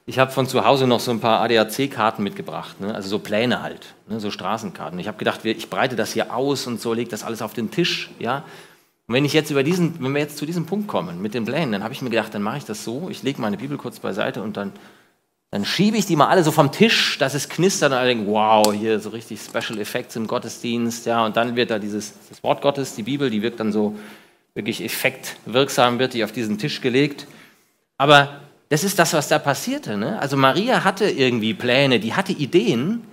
ich 0.06 0.20
habe 0.20 0.30
von 0.30 0.46
zu 0.46 0.64
Hause 0.64 0.86
noch 0.86 1.00
so 1.00 1.10
ein 1.10 1.20
paar 1.20 1.42
ADAC-Karten 1.42 2.22
mitgebracht, 2.22 2.80
ne, 2.80 2.94
also 2.94 3.10
so 3.10 3.18
Pläne 3.18 3.64
halt, 3.64 3.96
ne, 4.08 4.20
so 4.20 4.30
Straßenkarten. 4.30 5.00
Ich 5.00 5.08
habe 5.08 5.18
gedacht, 5.18 5.44
ich 5.46 5.72
breite 5.72 5.96
das 5.96 6.14
hier 6.14 6.36
aus 6.36 6.68
und 6.68 6.80
so, 6.80 6.94
lege 6.94 7.10
das 7.10 7.24
alles 7.24 7.42
auf 7.42 7.54
den 7.54 7.72
Tisch, 7.72 8.12
ja. 8.20 8.44
Und 9.08 9.16
wenn 9.16 9.26
ich 9.26 9.34
jetzt 9.34 9.50
über 9.50 9.64
diesen, 9.64 9.96
wenn 10.00 10.14
wir 10.14 10.22
jetzt 10.22 10.38
zu 10.38 10.46
diesem 10.46 10.68
Punkt 10.68 10.88
kommen 10.88 11.24
mit 11.24 11.34
den 11.34 11.44
Plänen, 11.44 11.72
dann 11.72 11.84
habe 11.84 11.96
ich 11.96 12.04
mir 12.04 12.12
gedacht, 12.12 12.32
dann 12.32 12.44
mache 12.44 12.60
ich 12.60 12.66
das 12.66 12.84
so, 12.84 13.08
ich 13.10 13.24
lege 13.24 13.42
meine 13.42 13.58
Bibel 13.58 13.78
kurz 13.78 13.98
beiseite 14.00 14.44
und 14.44 14.58
dann 14.58 14.74
dann 15.54 15.66
schiebe 15.66 15.98
ich 15.98 16.06
die 16.06 16.16
mal 16.16 16.28
alle 16.28 16.46
so 16.46 16.52
vom 16.52 16.72
Tisch, 16.72 17.18
dass 17.18 17.34
es 17.34 17.50
knistert 17.50 17.92
und 17.92 17.98
alle 17.98 18.08
denken, 18.08 18.32
wow, 18.32 18.72
hier 18.72 19.02
so 19.02 19.10
richtig 19.10 19.42
Special 19.42 19.80
Effects 19.80 20.16
im 20.16 20.26
Gottesdienst, 20.26 21.06
ja, 21.06 21.26
und 21.26 21.36
dann 21.36 21.58
wird 21.58 21.72
da 21.72 21.78
dieses 21.78 22.14
Wort 22.42 22.62
Gottes, 22.62 22.96
die 22.96 23.04
Bibel, 23.04 23.30
die 23.30 23.42
wirkt 23.42 23.60
dann 23.60 23.74
so 23.74 23.98
wirklich 24.54 24.84
effektwirksam, 24.84 26.00
wird 26.00 26.14
die 26.14 26.24
auf 26.24 26.32
diesen 26.32 26.58
Tisch 26.58 26.82
gelegt. 26.82 27.28
Aber 27.98 28.42
das 28.70 28.84
ist 28.84 29.00
das, 29.00 29.14
was 29.14 29.28
da 29.28 29.40
passierte. 29.40 29.98
Ne? 29.98 30.20
Also 30.20 30.38
Maria 30.38 30.84
hatte 30.84 31.10
irgendwie 31.10 31.54
Pläne, 31.54 32.00
die 32.00 32.14
hatte 32.14 32.32
Ideen, 32.32 33.04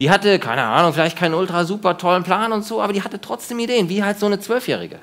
die 0.00 0.10
hatte, 0.10 0.38
keine 0.38 0.62
Ahnung, 0.62 0.92
vielleicht 0.92 1.18
keinen 1.18 1.34
ultra 1.34 1.64
super 1.64 1.98
tollen 1.98 2.22
Plan 2.22 2.52
und 2.52 2.64
so, 2.64 2.80
aber 2.80 2.92
die 2.92 3.02
hatte 3.02 3.20
trotzdem 3.20 3.58
Ideen, 3.58 3.88
wie 3.88 4.02
halt 4.02 4.18
so 4.18 4.26
eine 4.26 4.38
Zwölfjährige. 4.38 4.98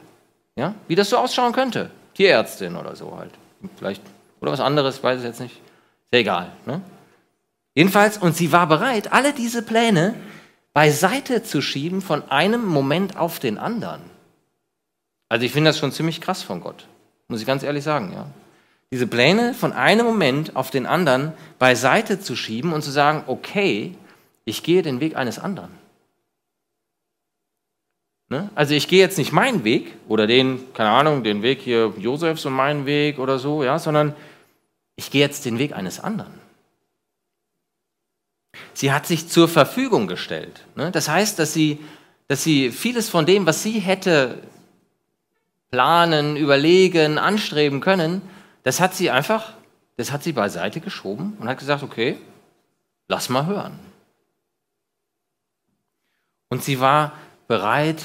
Ja? 0.55 0.73
Wie 0.87 0.95
das 0.95 1.09
so 1.09 1.17
ausschauen 1.17 1.51
könnte. 1.51 1.89
Tierärztin 2.13 2.75
oder 2.77 2.95
so 2.95 3.17
halt. 3.17 3.31
Vielleicht, 3.77 4.01
oder 4.39 4.51
was 4.51 4.61
anderes, 4.61 5.03
weiß 5.03 5.19
ich 5.19 5.25
jetzt 5.25 5.41
nicht. 5.41 5.55
Ist 5.55 6.13
egal. 6.13 6.51
Ne? 6.65 6.81
Jedenfalls, 7.73 8.17
und 8.17 8.37
sie 8.37 8.53
war 8.53 8.67
bereit, 8.67 9.11
alle 9.11 9.33
diese 9.33 9.61
Pläne 9.61 10.15
beiseite 10.73 11.43
zu 11.43 11.61
schieben 11.61 12.01
von 12.01 12.29
einem 12.29 12.65
Moment 12.65 13.17
auf 13.17 13.39
den 13.39 13.57
anderen. 13.57 14.01
Also 15.35 15.45
ich 15.45 15.51
finde 15.51 15.67
das 15.67 15.79
schon 15.79 15.91
ziemlich 15.91 16.21
krass 16.21 16.43
von 16.43 16.61
Gott, 16.61 16.85
muss 17.27 17.41
ich 17.41 17.45
ganz 17.45 17.61
ehrlich 17.61 17.83
sagen, 17.83 18.13
ja. 18.13 18.25
Diese 18.89 19.05
Pläne 19.05 19.53
von 19.53 19.73
einem 19.73 20.05
Moment 20.05 20.55
auf 20.55 20.71
den 20.71 20.85
anderen 20.85 21.33
beiseite 21.59 22.21
zu 22.21 22.37
schieben 22.37 22.71
und 22.71 22.83
zu 22.83 22.89
sagen, 22.89 23.25
okay, 23.27 23.95
ich 24.45 24.63
gehe 24.63 24.81
den 24.81 25.01
Weg 25.01 25.17
eines 25.17 25.37
anderen. 25.37 25.71
Ne? 28.29 28.49
Also 28.55 28.75
ich 28.75 28.87
gehe 28.87 29.01
jetzt 29.01 29.17
nicht 29.17 29.33
meinen 29.33 29.65
Weg 29.65 29.91
oder 30.07 30.25
den, 30.25 30.73
keine 30.73 30.91
Ahnung, 30.91 31.25
den 31.25 31.41
Weg 31.41 31.59
hier 31.59 31.93
Josefs 31.97 32.45
und 32.45 32.53
meinen 32.53 32.85
Weg 32.85 33.19
oder 33.19 33.37
so, 33.37 33.61
ja, 33.61 33.77
sondern 33.77 34.15
ich 34.95 35.11
gehe 35.11 35.19
jetzt 35.19 35.43
den 35.43 35.59
Weg 35.59 35.73
eines 35.75 35.99
anderen. 35.99 36.39
Sie 38.73 38.93
hat 38.93 39.05
sich 39.05 39.27
zur 39.27 39.49
Verfügung 39.49 40.07
gestellt. 40.07 40.63
Ne? 40.77 40.91
Das 40.91 41.09
heißt, 41.09 41.37
dass 41.39 41.51
sie, 41.51 41.79
dass 42.29 42.41
sie 42.41 42.71
vieles 42.71 43.09
von 43.09 43.25
dem, 43.25 43.45
was 43.45 43.63
sie 43.63 43.79
hätte 43.79 44.41
planen, 45.75 46.37
überlegen, 46.37 47.17
anstreben 47.17 47.81
können, 47.81 48.21
das 48.63 48.79
hat 48.79 48.95
sie 48.95 49.11
einfach, 49.11 49.51
das 49.97 50.13
hat 50.13 50.23
sie 50.23 50.31
beiseite 50.31 50.79
geschoben 50.79 51.35
und 51.37 51.49
hat 51.49 51.59
gesagt, 51.59 51.83
okay, 51.83 52.17
lass 53.09 53.27
mal 53.27 53.45
hören. 53.45 53.77
Und 56.47 56.63
sie 56.63 56.79
war 56.79 57.11
bereit 57.49 58.01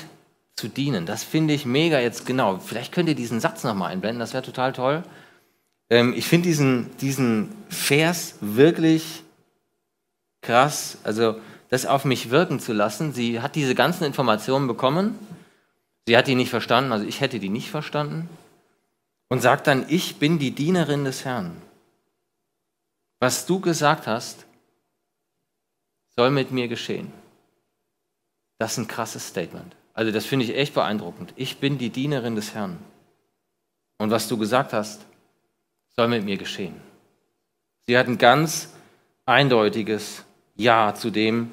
zu 0.56 0.66
dienen. 0.66 1.06
Das 1.06 1.22
finde 1.22 1.54
ich 1.54 1.64
mega 1.64 2.00
jetzt 2.00 2.26
genau. 2.26 2.58
Vielleicht 2.58 2.92
könnt 2.92 3.08
ihr 3.08 3.14
diesen 3.14 3.38
Satz 3.38 3.62
nochmal 3.62 3.92
einblenden, 3.92 4.18
das 4.18 4.32
wäre 4.32 4.42
total 4.42 4.72
toll. 4.72 5.04
Ähm, 5.90 6.12
ich 6.16 6.26
finde 6.26 6.48
diesen, 6.48 6.90
diesen 6.98 7.54
Vers 7.68 8.34
wirklich 8.40 9.22
krass. 10.40 10.98
Also 11.04 11.36
das 11.68 11.86
auf 11.86 12.04
mich 12.04 12.30
wirken 12.30 12.58
zu 12.58 12.72
lassen. 12.72 13.12
Sie 13.12 13.40
hat 13.40 13.54
diese 13.54 13.76
ganzen 13.76 14.02
Informationen 14.02 14.66
bekommen. 14.66 15.16
Sie 16.10 16.16
hat 16.16 16.26
die 16.26 16.34
nicht 16.34 16.50
verstanden, 16.50 16.90
also 16.90 17.06
ich 17.06 17.20
hätte 17.20 17.38
die 17.38 17.48
nicht 17.48 17.70
verstanden. 17.70 18.28
Und 19.28 19.42
sagt 19.42 19.68
dann, 19.68 19.86
ich 19.88 20.16
bin 20.16 20.40
die 20.40 20.50
Dienerin 20.50 21.04
des 21.04 21.24
Herrn. 21.24 21.62
Was 23.20 23.46
du 23.46 23.60
gesagt 23.60 24.08
hast, 24.08 24.44
soll 26.16 26.32
mit 26.32 26.50
mir 26.50 26.66
geschehen. 26.66 27.12
Das 28.58 28.72
ist 28.72 28.78
ein 28.78 28.88
krasses 28.88 29.28
Statement. 29.28 29.76
Also 29.94 30.10
das 30.10 30.26
finde 30.26 30.46
ich 30.46 30.56
echt 30.56 30.74
beeindruckend. 30.74 31.32
Ich 31.36 31.58
bin 31.58 31.78
die 31.78 31.90
Dienerin 31.90 32.34
des 32.34 32.54
Herrn. 32.54 32.78
Und 33.98 34.10
was 34.10 34.26
du 34.26 34.36
gesagt 34.36 34.72
hast, 34.72 35.06
soll 35.94 36.08
mit 36.08 36.24
mir 36.24 36.38
geschehen. 36.38 36.74
Sie 37.86 37.96
hat 37.96 38.08
ein 38.08 38.18
ganz 38.18 38.74
eindeutiges 39.26 40.24
Ja 40.56 40.92
zu 40.92 41.10
dem, 41.10 41.52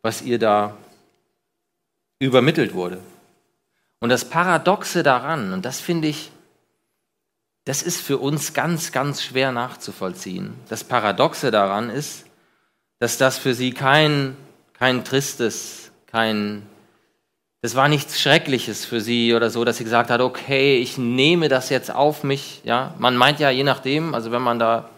was 0.00 0.22
ihr 0.22 0.40
da 0.40 0.76
übermittelt 2.18 2.74
wurde. 2.74 3.00
Und 4.02 4.08
das 4.08 4.24
Paradoxe 4.24 5.04
daran, 5.04 5.52
und 5.52 5.64
das 5.64 5.80
finde 5.80 6.08
ich, 6.08 6.32
das 7.66 7.84
ist 7.84 8.00
für 8.00 8.18
uns 8.18 8.52
ganz, 8.52 8.90
ganz 8.90 9.22
schwer 9.22 9.52
nachzuvollziehen. 9.52 10.54
Das 10.68 10.82
Paradoxe 10.82 11.52
daran 11.52 11.88
ist, 11.88 12.24
dass 12.98 13.16
das 13.16 13.38
für 13.38 13.54
sie 13.54 13.70
kein, 13.70 14.36
kein 14.72 15.04
tristes, 15.04 15.92
kein 16.08 16.66
das 17.60 17.76
war 17.76 17.86
nichts 17.86 18.20
Schreckliches 18.20 18.84
für 18.84 19.00
sie 19.00 19.34
oder 19.34 19.50
so, 19.50 19.64
dass 19.64 19.76
sie 19.76 19.84
gesagt 19.84 20.10
hat, 20.10 20.20
okay, 20.20 20.78
ich 20.78 20.98
nehme 20.98 21.48
das 21.48 21.68
jetzt 21.68 21.94
auf 21.94 22.24
mich. 22.24 22.60
Ja, 22.64 22.96
man 22.98 23.16
meint 23.16 23.38
ja 23.38 23.50
je 23.50 23.62
nachdem, 23.62 24.16
also 24.16 24.32
wenn 24.32 24.42
man 24.42 24.58
da 24.58 24.90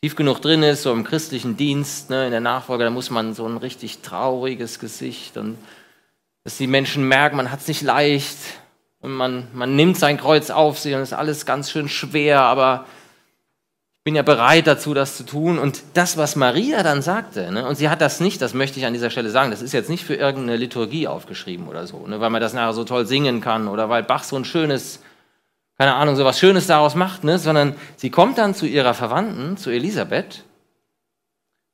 tief 0.00 0.14
genug 0.14 0.40
drin 0.40 0.62
ist, 0.62 0.84
so 0.84 0.92
im 0.92 1.02
christlichen 1.02 1.56
Dienst, 1.56 2.08
ne, 2.08 2.26
in 2.26 2.30
der 2.30 2.40
Nachfolge, 2.40 2.84
da 2.84 2.90
muss 2.90 3.10
man 3.10 3.34
so 3.34 3.48
ein 3.48 3.56
richtig 3.56 3.98
trauriges 3.98 4.78
Gesicht 4.78 5.36
und 5.36 5.58
dass 6.44 6.56
die 6.56 6.66
Menschen 6.66 7.06
merken, 7.06 7.36
man 7.36 7.50
hat 7.50 7.60
es 7.60 7.68
nicht 7.68 7.82
leicht 7.82 8.36
und 9.00 9.12
man, 9.12 9.48
man 9.52 9.76
nimmt 9.76 9.98
sein 9.98 10.18
Kreuz 10.18 10.50
auf 10.50 10.78
sich 10.78 10.94
und 10.94 11.00
ist 11.00 11.12
alles 11.12 11.46
ganz 11.46 11.70
schön 11.70 11.88
schwer, 11.88 12.40
aber 12.42 12.86
bin 14.02 14.14
ja 14.14 14.22
bereit 14.22 14.66
dazu, 14.66 14.94
das 14.94 15.16
zu 15.16 15.24
tun. 15.24 15.58
Und 15.58 15.82
das, 15.94 16.16
was 16.16 16.34
Maria 16.34 16.82
dann 16.82 17.02
sagte, 17.02 17.52
ne, 17.52 17.66
und 17.66 17.76
sie 17.76 17.90
hat 17.90 18.00
das 18.00 18.20
nicht, 18.20 18.40
das 18.40 18.54
möchte 18.54 18.78
ich 18.78 18.86
an 18.86 18.94
dieser 18.94 19.10
Stelle 19.10 19.30
sagen, 19.30 19.50
das 19.50 19.60
ist 19.60 19.72
jetzt 19.72 19.90
nicht 19.90 20.04
für 20.04 20.14
irgendeine 20.14 20.56
Liturgie 20.56 21.06
aufgeschrieben 21.06 21.68
oder 21.68 21.86
so, 21.86 22.06
ne, 22.06 22.20
weil 22.20 22.30
man 22.30 22.40
das 22.40 22.54
nachher 22.54 22.72
so 22.72 22.84
toll 22.84 23.06
singen 23.06 23.40
kann 23.40 23.68
oder 23.68 23.88
weil 23.88 24.02
Bach 24.02 24.24
so 24.24 24.36
ein 24.36 24.46
schönes, 24.46 25.02
keine 25.78 25.94
Ahnung, 25.94 26.16
so 26.16 26.24
was 26.24 26.38
Schönes 26.38 26.66
daraus 26.66 26.94
macht, 26.94 27.24
ne, 27.24 27.38
sondern 27.38 27.74
sie 27.96 28.10
kommt 28.10 28.38
dann 28.38 28.54
zu 28.54 28.66
ihrer 28.66 28.94
Verwandten, 28.94 29.58
zu 29.58 29.70
Elisabeth. 29.70 30.44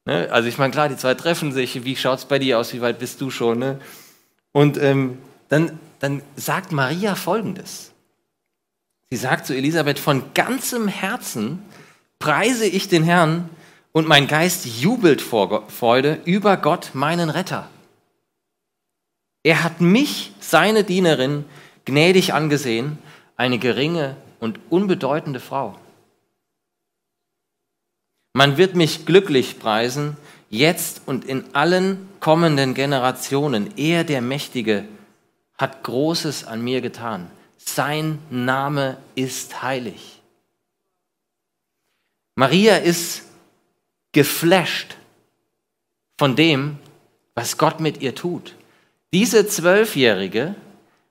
Ne, 0.04 0.28
also 0.30 0.48
ich 0.48 0.58
meine, 0.58 0.72
klar, 0.72 0.88
die 0.88 0.96
zwei 0.96 1.14
treffen 1.14 1.52
sich, 1.52 1.84
wie 1.84 1.94
schaut 1.94 2.18
es 2.18 2.24
bei 2.24 2.40
dir 2.40 2.58
aus, 2.58 2.72
wie 2.72 2.80
weit 2.80 2.98
bist 2.98 3.20
du 3.20 3.30
schon? 3.30 3.60
Ne? 3.60 3.78
Und 4.56 4.78
ähm, 4.78 5.18
dann, 5.50 5.78
dann 5.98 6.22
sagt 6.34 6.72
Maria 6.72 7.14
Folgendes. 7.14 7.92
Sie 9.10 9.18
sagt 9.18 9.46
zu 9.46 9.54
Elisabeth 9.54 9.98
von 9.98 10.32
ganzem 10.32 10.88
Herzen, 10.88 11.62
preise 12.18 12.64
ich 12.64 12.88
den 12.88 13.02
Herrn 13.02 13.50
und 13.92 14.08
mein 14.08 14.26
Geist 14.26 14.64
jubelt 14.64 15.20
vor 15.20 15.68
Freude 15.68 16.22
über 16.24 16.56
Gott, 16.56 16.92
meinen 16.94 17.28
Retter. 17.28 17.68
Er 19.42 19.62
hat 19.62 19.82
mich, 19.82 20.32
seine 20.40 20.84
Dienerin, 20.84 21.44
gnädig 21.84 22.32
angesehen, 22.32 22.96
eine 23.36 23.58
geringe 23.58 24.16
und 24.40 24.58
unbedeutende 24.70 25.40
Frau. 25.40 25.78
Man 28.32 28.56
wird 28.56 28.74
mich 28.74 29.04
glücklich 29.04 29.58
preisen, 29.58 30.16
jetzt 30.50 31.02
und 31.06 31.24
in 31.24 31.44
allen 31.54 32.08
kommenden 32.20 32.74
Generationen. 32.74 33.76
Er, 33.76 34.04
der 34.04 34.20
Mächtige, 34.20 34.84
hat 35.58 35.82
Großes 35.84 36.44
an 36.44 36.62
mir 36.62 36.80
getan. 36.80 37.30
Sein 37.56 38.18
Name 38.30 38.98
ist 39.14 39.62
heilig. 39.62 40.20
Maria 42.34 42.76
ist 42.76 43.22
geflasht 44.12 44.96
von 46.18 46.36
dem, 46.36 46.78
was 47.34 47.56
Gott 47.56 47.80
mit 47.80 48.02
ihr 48.02 48.14
tut. 48.14 48.54
Diese 49.12 49.46
Zwölfjährige 49.46 50.54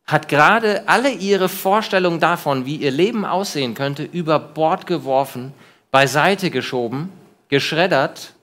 hat 0.06 0.30
gerade 0.30 0.88
alle 0.88 1.12
ihre 1.12 1.50
Vorstellungen 1.50 2.20
davon, 2.20 2.66
wie 2.68 2.76
ihr 2.76 2.92
Leben 2.92 3.26
aussehen 3.26 3.74
könnte, 3.74 4.04
über 4.04 4.38
Bord 4.38 4.86
geworfen, 4.86 5.54
beiseite 5.90 6.52
geschoben, 6.52 7.12
geschreddert 7.50 8.35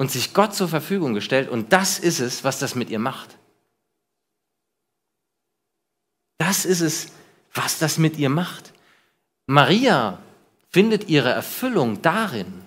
und 0.00 0.10
sich 0.10 0.32
Gott 0.32 0.54
zur 0.54 0.66
Verfügung 0.66 1.12
gestellt. 1.12 1.50
Und 1.50 1.74
das 1.74 1.98
ist 1.98 2.20
es, 2.20 2.42
was 2.42 2.58
das 2.58 2.74
mit 2.74 2.88
ihr 2.88 2.98
macht. 2.98 3.36
Das 6.38 6.64
ist 6.64 6.80
es, 6.80 7.12
was 7.52 7.78
das 7.78 7.98
mit 7.98 8.16
ihr 8.16 8.30
macht. 8.30 8.72
Maria 9.44 10.18
findet 10.70 11.10
ihre 11.10 11.28
Erfüllung 11.28 12.00
darin, 12.00 12.64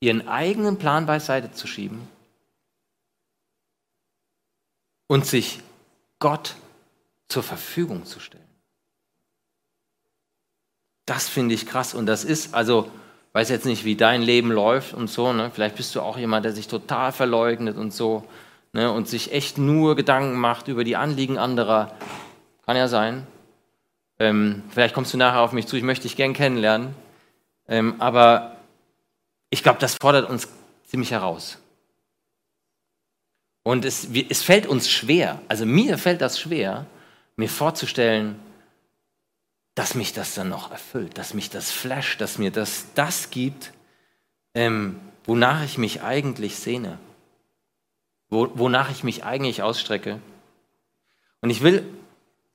ihren 0.00 0.28
eigenen 0.28 0.78
Plan 0.78 1.06
beiseite 1.06 1.50
zu 1.50 1.66
schieben 1.66 2.06
und 5.06 5.24
sich 5.24 5.62
Gott 6.18 6.56
zur 7.28 7.42
Verfügung 7.42 8.04
zu 8.04 8.20
stellen. 8.20 8.44
Das 11.06 11.26
finde 11.26 11.54
ich 11.54 11.64
krass 11.64 11.94
und 11.94 12.04
das 12.04 12.22
ist, 12.22 12.52
also, 12.52 12.92
weiß 13.32 13.48
jetzt 13.48 13.66
nicht, 13.66 13.84
wie 13.84 13.96
dein 13.96 14.22
Leben 14.22 14.50
läuft 14.52 14.94
und 14.94 15.08
so, 15.08 15.32
ne? 15.32 15.50
vielleicht 15.52 15.76
bist 15.76 15.94
du 15.94 16.00
auch 16.00 16.18
jemand, 16.18 16.44
der 16.44 16.52
sich 16.52 16.68
total 16.68 17.12
verleugnet 17.12 17.76
und 17.76 17.92
so 17.92 18.24
ne? 18.72 18.92
und 18.92 19.08
sich 19.08 19.32
echt 19.32 19.58
nur 19.58 19.96
Gedanken 19.96 20.36
macht 20.36 20.68
über 20.68 20.84
die 20.84 20.96
Anliegen 20.96 21.38
anderer. 21.38 21.94
Kann 22.66 22.76
ja 22.76 22.88
sein. 22.88 23.26
Ähm, 24.18 24.62
vielleicht 24.70 24.94
kommst 24.94 25.12
du 25.14 25.18
nachher 25.18 25.40
auf 25.40 25.52
mich 25.52 25.66
zu, 25.66 25.76
ich 25.76 25.82
möchte 25.82 26.04
dich 26.04 26.16
gern 26.16 26.34
kennenlernen. 26.34 26.94
Ähm, 27.68 27.96
aber 28.00 28.56
ich 29.50 29.62
glaube, 29.62 29.78
das 29.80 29.96
fordert 30.00 30.28
uns 30.28 30.48
ziemlich 30.86 31.10
heraus. 31.10 31.58
Und 33.62 33.84
es, 33.84 34.08
es 34.28 34.42
fällt 34.42 34.66
uns 34.66 34.90
schwer, 34.90 35.40
also 35.48 35.64
mir 35.64 35.96
fällt 35.96 36.20
das 36.20 36.40
schwer, 36.40 36.86
mir 37.36 37.48
vorzustellen, 37.48 38.40
dass 39.74 39.94
mich 39.94 40.12
das 40.12 40.34
dann 40.34 40.48
noch 40.48 40.70
erfüllt, 40.70 41.16
dass 41.18 41.34
mich 41.34 41.50
das 41.50 41.70
flasht, 41.70 42.20
dass 42.20 42.38
mir 42.38 42.50
das 42.50 42.86
das 42.94 43.30
gibt, 43.30 43.72
ähm, 44.54 45.00
wonach 45.24 45.64
ich 45.64 45.78
mich 45.78 46.02
eigentlich 46.02 46.56
sehne, 46.56 46.98
wo, 48.28 48.50
wonach 48.54 48.90
ich 48.90 49.02
mich 49.02 49.24
eigentlich 49.24 49.62
ausstrecke. 49.62 50.20
Und 51.40 51.50
ich 51.50 51.62
will 51.62 51.84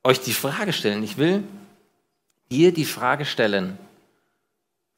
euch 0.04 0.22
die 0.22 0.34
Frage 0.34 0.74
stellen, 0.74 1.04
ich 1.04 1.18
will 1.18 1.44
dir 2.52 2.74
die 2.74 2.86
Frage 2.86 3.26
stellen, 3.26 3.78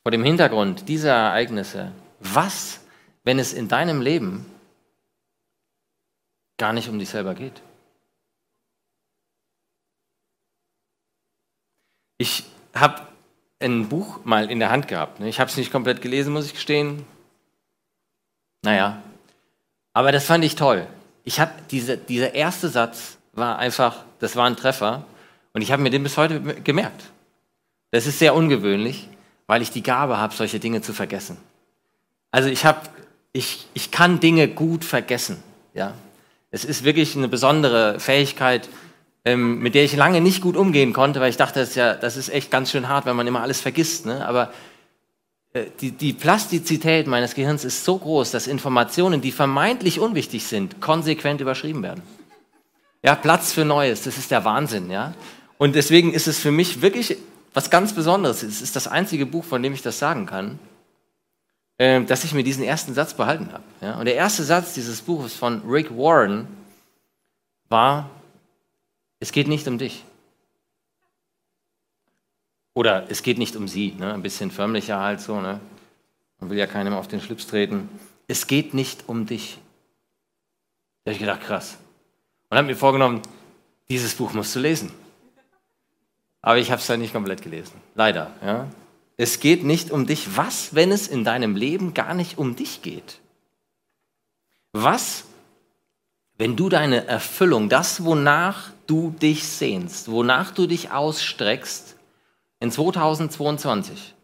vor 0.04 0.12
dem 0.12 0.24
Hintergrund 0.24 0.88
dieser 0.88 1.14
Ereignisse, 1.14 1.92
was, 2.20 2.82
wenn 3.24 3.40
es 3.40 3.54
in 3.54 3.68
deinem 3.68 4.02
Leben 4.02 4.46
gar 6.58 6.74
nicht 6.74 6.90
um 6.90 7.00
dich 7.00 7.10
selber 7.10 7.34
geht? 7.34 7.62
Ich 12.20 12.44
habe 12.76 13.02
ein 13.60 13.90
Buch 13.90 14.20
mal 14.26 14.52
in 14.52 14.60
der 14.60 14.70
Hand 14.70 14.88
gehabt. 14.88 15.20
Ne? 15.20 15.30
Ich 15.30 15.40
habe 15.40 15.50
es 15.50 15.58
nicht 15.58 15.72
komplett 15.72 16.02
gelesen, 16.02 16.34
muss 16.34 16.46
ich 16.46 16.54
gestehen. 16.54 17.06
Naja, 18.62 19.02
aber 19.94 20.12
das 20.12 20.26
fand 20.26 20.44
ich 20.44 20.56
toll. 20.56 20.86
Ich 21.24 21.40
habe 21.40 21.52
diese, 21.72 21.98
dieser 21.98 22.36
erste 22.36 22.70
Satz 22.70 23.18
war 23.34 23.58
einfach, 23.58 24.04
das 24.20 24.36
war 24.36 24.46
ein 24.46 24.58
Treffer 24.58 25.06
und 25.54 25.62
ich 25.62 25.72
habe 25.72 25.82
mir 25.82 25.90
den 25.90 26.04
bis 26.04 26.18
heute 26.18 26.42
gemerkt. 26.42 27.04
Das 27.92 28.06
ist 28.06 28.20
sehr 28.20 28.36
ungewöhnlich, 28.36 29.08
weil 29.48 29.62
ich 29.62 29.72
die 29.72 29.84
Gabe 29.84 30.18
habe, 30.18 30.36
solche 30.36 30.60
Dinge 30.60 30.82
zu 30.82 30.94
vergessen. 30.94 31.38
Also 32.32 32.50
ich 32.50 32.66
habe, 32.66 32.82
ich, 33.32 33.66
ich 33.74 33.92
kann 33.92 34.20
Dinge 34.20 34.50
gut 34.50 34.84
vergessen. 34.84 35.42
Ja, 35.74 35.94
es 36.52 36.66
ist 36.66 36.84
wirklich 36.84 37.16
eine 37.16 37.30
besondere 37.30 38.00
Fähigkeit, 38.00 38.68
ähm, 39.30 39.60
mit 39.60 39.76
der 39.76 39.84
ich 39.84 39.96
lange 39.96 40.22
nicht 40.22 40.42
gut 40.42 40.58
umgehen 40.58 40.92
konnte, 40.92 41.20
weil 41.20 41.30
ich 41.30 41.38
dachte, 41.38 41.60
das 41.60 41.70
ist, 41.70 41.76
ja, 41.76 41.94
das 41.94 42.18
ist 42.18 42.30
echt 42.30 42.50
ganz 42.50 42.72
schön 42.72 42.90
hart, 42.90 43.06
wenn 43.06 43.16
man 43.16 43.28
immer 43.28 43.42
alles 43.42 43.62
vergisst. 43.62 44.08
Ne? 44.08 44.28
Aber 44.28 44.52
äh, 45.54 45.66
die, 45.82 45.92
die 45.92 46.14
Plastizität 46.14 47.06
meines 47.06 47.36
Gehirns 47.36 47.64
ist 47.64 47.86
so 47.86 47.98
groß, 47.98 48.32
dass 48.32 48.48
Informationen, 48.48 49.22
die 49.22 49.32
vermeintlich 49.32 50.00
unwichtig 50.00 50.48
sind, 50.48 50.82
konsequent 50.82 51.42
überschrieben 51.42 51.84
werden. 51.84 52.02
Ja, 53.04 53.16
Platz 53.16 53.54
für 53.54 53.66
Neues, 53.66 54.04
das 54.04 54.18
ist 54.18 54.32
der 54.32 54.46
Wahnsinn. 54.46 54.90
Ja? 54.90 55.14
Und 55.60 55.76
deswegen 55.76 56.12
ist 56.12 56.28
es 56.28 56.40
für 56.40 56.52
mich 56.52 56.82
wirklich 56.82 57.16
was 57.54 57.70
ganz 57.70 57.94
Besonderes. 57.94 58.42
Es 58.42 58.64
ist 58.64 58.76
das 58.76 58.88
einzige 58.88 59.28
Buch, 59.28 59.46
von 59.46 59.62
dem 59.62 59.74
ich 59.74 59.84
das 59.84 60.00
sagen 60.00 60.26
kann, 60.26 60.58
äh, 61.78 62.02
dass 62.04 62.24
ich 62.24 62.34
mir 62.34 62.44
diesen 62.44 62.64
ersten 62.64 62.96
Satz 62.96 63.14
behalten 63.14 63.50
habe. 63.54 63.64
Ja? 63.82 64.00
Und 64.00 64.06
der 64.06 64.16
erste 64.16 64.44
Satz 64.44 64.74
dieses 64.74 65.02
Buches 65.02 65.36
von 65.36 65.62
Rick 65.70 65.92
Warren 65.92 66.48
war, 67.70 68.10
es 69.20 69.32
geht 69.32 69.48
nicht 69.48 69.68
um 69.68 69.78
dich. 69.78 70.04
Oder 72.74 73.10
es 73.10 73.24
geht 73.24 73.38
nicht 73.38 73.56
um 73.56 73.68
sie, 73.68 73.92
ne? 73.94 74.14
ein 74.14 74.22
bisschen 74.22 74.52
förmlicher 74.52 75.00
halt 75.00 75.20
so. 75.20 75.42
Ne? 75.42 75.60
Man 76.40 76.50
will 76.50 76.58
ja 76.58 76.68
keinem 76.68 76.94
auf 76.94 77.08
den 77.08 77.20
Schlips 77.20 77.48
treten. 77.48 77.90
Es 78.28 78.48
geht 78.48 78.74
nicht 78.74 79.10
um 79.10 79.26
dich. 79.26 79.58
Da 81.04 81.10
habe 81.10 81.14
ich 81.14 81.20
gedacht, 81.20 81.42
krass. 81.42 81.78
Und 82.50 82.58
habe 82.58 82.68
mir 82.68 82.76
vorgenommen, 82.76 83.22
dieses 83.90 84.16
Buch 84.16 84.34
musst 84.34 84.56
du 84.56 84.60
lesen. 84.60 84.92
Aber 86.42 86.58
ich 86.58 86.72
habe 86.72 86.80
es 86.80 86.88
dann 86.88 87.02
nicht 87.02 87.14
komplett 87.14 87.42
gelesen. 87.42 87.74
Leider. 87.96 88.32
Ja? 88.42 88.68
Es 89.18 89.40
geht 89.42 89.64
nicht 89.64 89.92
um 89.92 90.06
dich. 90.06 90.38
Was, 90.38 90.74
wenn 90.74 90.92
es 90.92 91.08
in 91.08 91.26
deinem 91.26 91.56
Leben 91.56 91.94
gar 91.94 92.14
nicht 92.14 92.38
um 92.38 92.56
dich 92.56 92.82
geht? 92.82 93.20
Was, 94.72 95.26
wenn 96.40 96.56
du 96.56 96.70
deine 96.70 97.06
Erfüllung, 97.06 97.68
das, 97.68 98.06
wonach 98.06 98.72
du 98.88 99.12
dich 99.12 99.46
sehnst, 99.46 100.10
wonach 100.10 100.52
du 100.52 100.68
dich 100.68 100.90
ausstreckst 100.90 101.98
in 102.62 102.72
2022, 102.72 104.16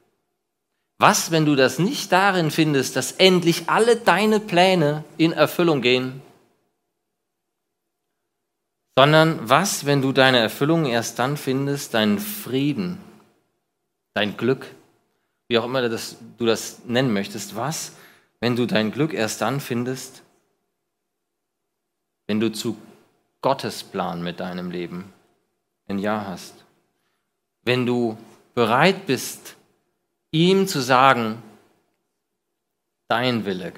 was, 0.97 1.31
wenn 1.31 1.45
du 1.45 1.57
das 1.57 1.77
nicht 1.77 2.13
darin 2.13 2.51
findest, 2.51 2.95
dass 2.95 3.11
endlich 3.11 3.69
alle 3.69 3.97
deine 3.97 4.39
Pläne 4.39 5.03
in 5.17 5.33
Erfüllung 5.33 5.81
gehen, 5.81 6.21
sondern 8.97 9.37
was, 9.49 9.85
wenn 9.85 10.01
du 10.01 10.13
deine 10.13 10.39
Erfüllung 10.39 10.85
erst 10.85 11.19
dann 11.19 11.35
findest, 11.35 11.93
deinen 11.93 12.19
Frieden, 12.19 12.97
dein 14.13 14.37
Glück, 14.37 14.67
wie 15.49 15.57
auch 15.59 15.65
immer 15.65 15.87
das, 15.89 16.15
du 16.37 16.45
das 16.45 16.79
nennen 16.85 17.11
möchtest, 17.11 17.57
was, 17.57 17.91
wenn 18.39 18.55
du 18.55 18.65
dein 18.65 18.93
Glück 18.93 19.13
erst 19.13 19.41
dann 19.41 19.59
findest, 19.59 20.21
wenn 22.27 22.39
du 22.39 22.51
zu 22.51 22.77
Gottes 23.41 23.83
Plan 23.83 24.23
mit 24.23 24.39
deinem 24.39 24.71
Leben 24.71 25.13
ein 25.87 25.99
Ja 25.99 26.25
hast. 26.27 26.65
Wenn 27.63 27.85
du 27.85 28.17
bereit 28.53 29.05
bist, 29.05 29.55
ihm 30.31 30.67
zu 30.67 30.81
sagen, 30.81 31.41
dein 33.07 33.45
Wille 33.45 33.73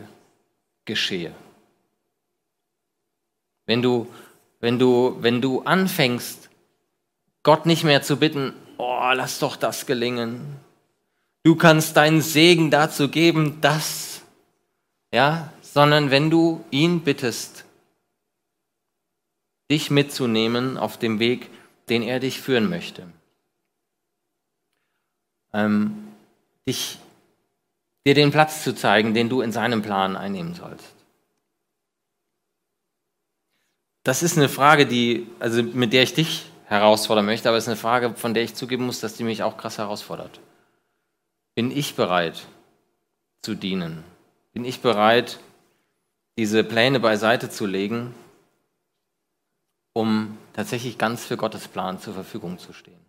geschehe. 0.86 1.34
Wenn 3.66 3.82
du, 3.82 4.08
wenn 4.62 4.80
du, 4.80 5.18
wenn 5.20 5.42
du 5.42 5.62
anfängst, 5.64 6.50
Gott 7.44 7.66
nicht 7.66 7.84
mehr 7.84 8.02
zu 8.02 8.18
bitten, 8.18 8.54
oh, 8.78 9.12
lass 9.14 9.40
doch 9.40 9.58
das 9.58 9.86
gelingen. 9.86 10.58
Du 11.44 11.56
kannst 11.56 11.98
deinen 11.98 12.22
Segen 12.22 12.72
dazu 12.72 13.10
geben, 13.10 13.60
das, 13.62 14.22
ja, 15.12 15.52
sondern 15.62 16.12
wenn 16.12 16.30
du 16.30 16.64
ihn 16.72 17.02
bittest, 17.02 17.66
dich 19.70 19.92
mitzunehmen 19.92 20.78
auf 20.78 20.98
dem 20.98 21.20
Weg, 21.20 21.50
den 21.90 22.04
er 22.04 22.20
dich 22.20 22.42
führen 22.42 22.70
möchte. 22.70 23.08
Ähm, 25.54 26.08
dich, 26.68 27.00
dir 28.06 28.14
den 28.14 28.32
Platz 28.32 28.64
zu 28.64 28.76
zeigen, 28.76 29.14
den 29.14 29.30
du 29.30 29.42
in 29.42 29.52
seinem 29.52 29.82
Plan 29.82 30.16
einnehmen 30.16 30.54
sollst. 30.54 30.94
Das 34.04 34.24
ist 34.24 34.38
eine 34.38 34.50
Frage, 34.50 34.86
die, 34.86 35.28
also 35.40 35.62
mit 35.64 35.92
der 35.92 36.04
ich 36.04 36.14
dich 36.14 36.46
herausfordern 36.66 37.26
möchte, 37.26 37.50
aber 37.50 37.58
es 37.58 37.66
ist 37.66 37.70
eine 37.70 37.78
Frage, 37.78 38.14
von 38.16 38.34
der 38.34 38.44
ich 38.44 38.56
zugeben 38.56 38.86
muss, 38.86 39.00
dass 39.00 39.16
die 39.16 39.24
mich 39.24 39.44
auch 39.44 39.58
krass 39.58 39.78
herausfordert. 39.78 40.40
Bin 41.56 41.72
ich 41.72 41.96
bereit 41.96 42.46
zu 43.42 43.56
dienen? 43.56 44.04
Bin 44.54 44.64
ich 44.64 44.82
bereit, 44.82 45.40
diese 46.38 46.64
Pläne 46.64 47.00
beiseite 47.00 47.50
zu 47.50 47.66
legen 47.66 48.14
um 49.98 50.38
tatsächlich 50.54 51.00
ganz 51.00 51.26
für 51.26 51.38
Gottes 51.38 51.68
Plan 51.68 52.00
zur 52.00 52.14
Verfügung 52.14 52.60
zu 52.60 52.72
stehen. 52.72 53.04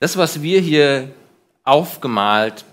Das, 0.00 0.16
was 0.16 0.40
wir 0.40 0.60
hier 0.60 1.10
aufgemalt 1.62 2.64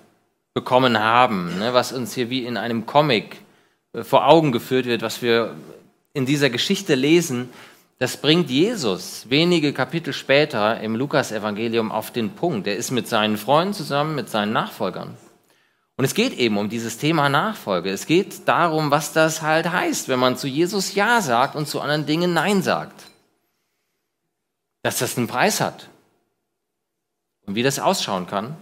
bekommen 0.54 0.98
haben, 0.98 1.60
ne, 1.60 1.74
was 1.74 1.92
uns 1.92 2.14
hier 2.14 2.30
wie 2.30 2.46
in 2.46 2.56
einem 2.56 2.86
Comic 2.86 3.42
äh, 3.92 4.04
vor 4.04 4.28
Augen 4.28 4.54
geführt 4.54 4.86
wird, 4.86 5.02
was 5.02 5.22
wir 5.22 5.54
in 6.14 6.26
dieser 6.26 6.50
Geschichte 6.50 6.96
lesen, 6.96 7.50
das 8.00 8.18
bringt 8.18 8.50
Jesus 8.50 9.30
wenige 9.30 9.74
Kapitel 9.74 10.14
später 10.14 10.80
im 10.80 10.96
Lukasevangelium 10.96 11.92
auf 11.92 12.12
den 12.12 12.32
Punkt. 12.32 12.68
Er 12.68 12.76
ist 12.78 12.92
mit 12.92 13.08
seinen 13.08 13.38
Freunden 13.38 13.74
zusammen, 13.74 14.16
mit 14.16 14.30
seinen 14.30 14.54
Nachfolgern. 14.54 15.18
Und 15.96 16.06
es 16.06 16.16
geht 16.16 16.34
eben 16.34 16.58
um 16.58 16.70
dieses 16.70 16.98
Thema 16.98 17.30
Nachfolge. 17.30 17.92
Es 17.92 18.08
geht 18.08 18.48
darum, 18.48 18.90
was 18.90 19.14
das 19.14 19.42
halt 19.42 19.72
heißt, 19.72 20.08
wenn 20.08 20.20
man 20.20 20.38
zu 20.38 20.48
Jesus 20.48 20.96
Ja 20.96 21.22
sagt 21.22 21.56
und 21.56 21.68
zu 21.68 21.82
anderen 21.82 22.06
Dingen 22.06 22.34
Nein 22.34 22.64
sagt. 22.64 23.04
Dass 24.82 24.98
das 24.98 25.18
einen 25.18 25.28
Preis 25.28 25.62
hat. 25.62 25.90
Und 27.46 27.56
wie 27.56 27.64
das 27.64 27.80
ausschauen 27.80 28.26
kann. 28.26 28.58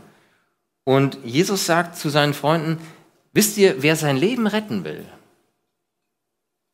Und 0.84 1.20
Jesus 1.24 1.66
sagt 1.66 1.96
zu 1.96 2.10
seinen 2.10 2.34
Freunden, 2.34 2.86
wisst 3.32 3.58
ihr, 3.58 3.82
wer 3.82 3.96
sein 3.96 4.18
Leben 4.18 4.48
retten 4.48 4.84
will, 4.84 5.06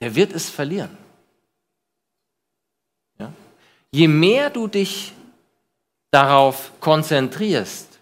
der 0.02 0.16
wird 0.16 0.34
es 0.34 0.50
verlieren. 0.50 0.98
Ja? 3.20 3.32
Je 3.92 4.08
mehr 4.08 4.50
du 4.50 4.68
dich 4.68 5.14
darauf 6.12 6.72
konzentrierst, 6.80 7.97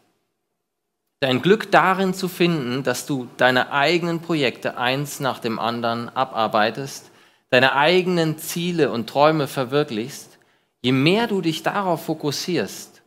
dein 1.20 1.42
Glück 1.42 1.72
darin 1.72 2.14
zu 2.14 2.28
finden, 2.28 2.84
dass 2.84 3.06
du 3.06 3.28
deine 3.38 3.72
eigenen 3.72 4.22
Projekte 4.22 4.78
eins 4.78 5.20
nach 5.20 5.40
dem 5.40 5.60
anderen 5.60 6.10
abarbeitest, 6.10 7.12
deine 7.50 7.76
eigenen 7.76 8.38
Ziele 8.38 8.92
und 8.92 9.10
Träume 9.10 9.48
verwirklichst, 9.48 10.38
je 10.82 10.92
mehr 10.92 11.28
du 11.28 11.42
dich 11.42 11.64
darauf 11.64 12.06
fokussierst, 12.06 13.02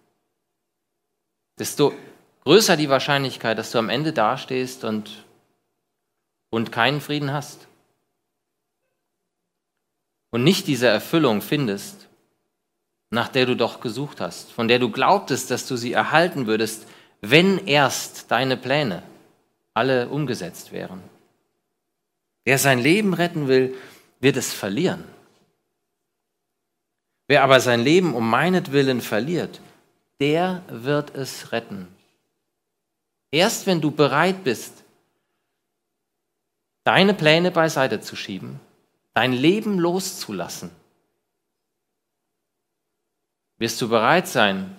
desto 1.59 1.93
größer 2.45 2.77
die 2.77 2.89
Wahrscheinlichkeit, 2.89 3.59
dass 3.59 3.73
du 3.73 3.79
am 3.79 3.91
Ende 3.91 4.13
dastehst 4.13 4.85
und, 4.85 5.25
und 6.51 6.73
keinen 6.73 7.01
Frieden 7.01 7.33
hast. 7.33 7.69
Und 10.31 10.45
nicht 10.45 10.67
diese 10.67 10.87
Erfüllung 10.87 11.41
findest, 11.41 12.09
nach 13.11 13.29
der 13.29 13.47
du 13.47 13.57
doch 13.57 13.81
gesucht 13.81 14.21
hast, 14.21 14.53
von 14.53 14.69
der 14.69 14.79
du 14.79 14.91
glaubtest, 14.91 15.51
dass 15.51 15.67
du 15.67 15.77
sie 15.77 15.93
erhalten 15.93 16.47
würdest, 16.47 16.87
wenn 17.21 17.67
erst 17.67 18.31
deine 18.31 18.57
Pläne 18.57 19.03
alle 19.75 20.09
umgesetzt 20.09 20.73
wären. 20.73 21.03
Wer 22.45 22.59
sein 22.59 22.79
Leben 22.79 23.15
retten 23.15 23.49
will, 23.49 23.77
wird 24.21 24.37
es 24.37 24.53
verlieren. 24.53 25.05
Wer 27.27 27.45
aber 27.45 27.61
sein 27.61 27.81
Leben 27.81 28.15
um 28.15 28.29
meinetwillen 28.29 29.01
verliert, 29.01 29.61
der 30.19 30.63
wird 30.69 31.15
es 31.15 31.53
retten. 31.53 31.87
Erst 33.31 33.67
wenn 33.67 33.81
du 33.81 33.91
bereit 33.91 34.45
bist, 34.45 34.83
deine 36.85 37.13
Pläne 37.13 37.51
beiseite 37.51 38.01
zu 38.01 38.17
schieben, 38.17 38.59
dein 39.13 39.33
Leben 39.33 39.79
loszulassen, 39.79 40.71
wirst 43.59 43.81
du 43.83 43.89
bereit 43.89 44.27
sein, 44.27 44.75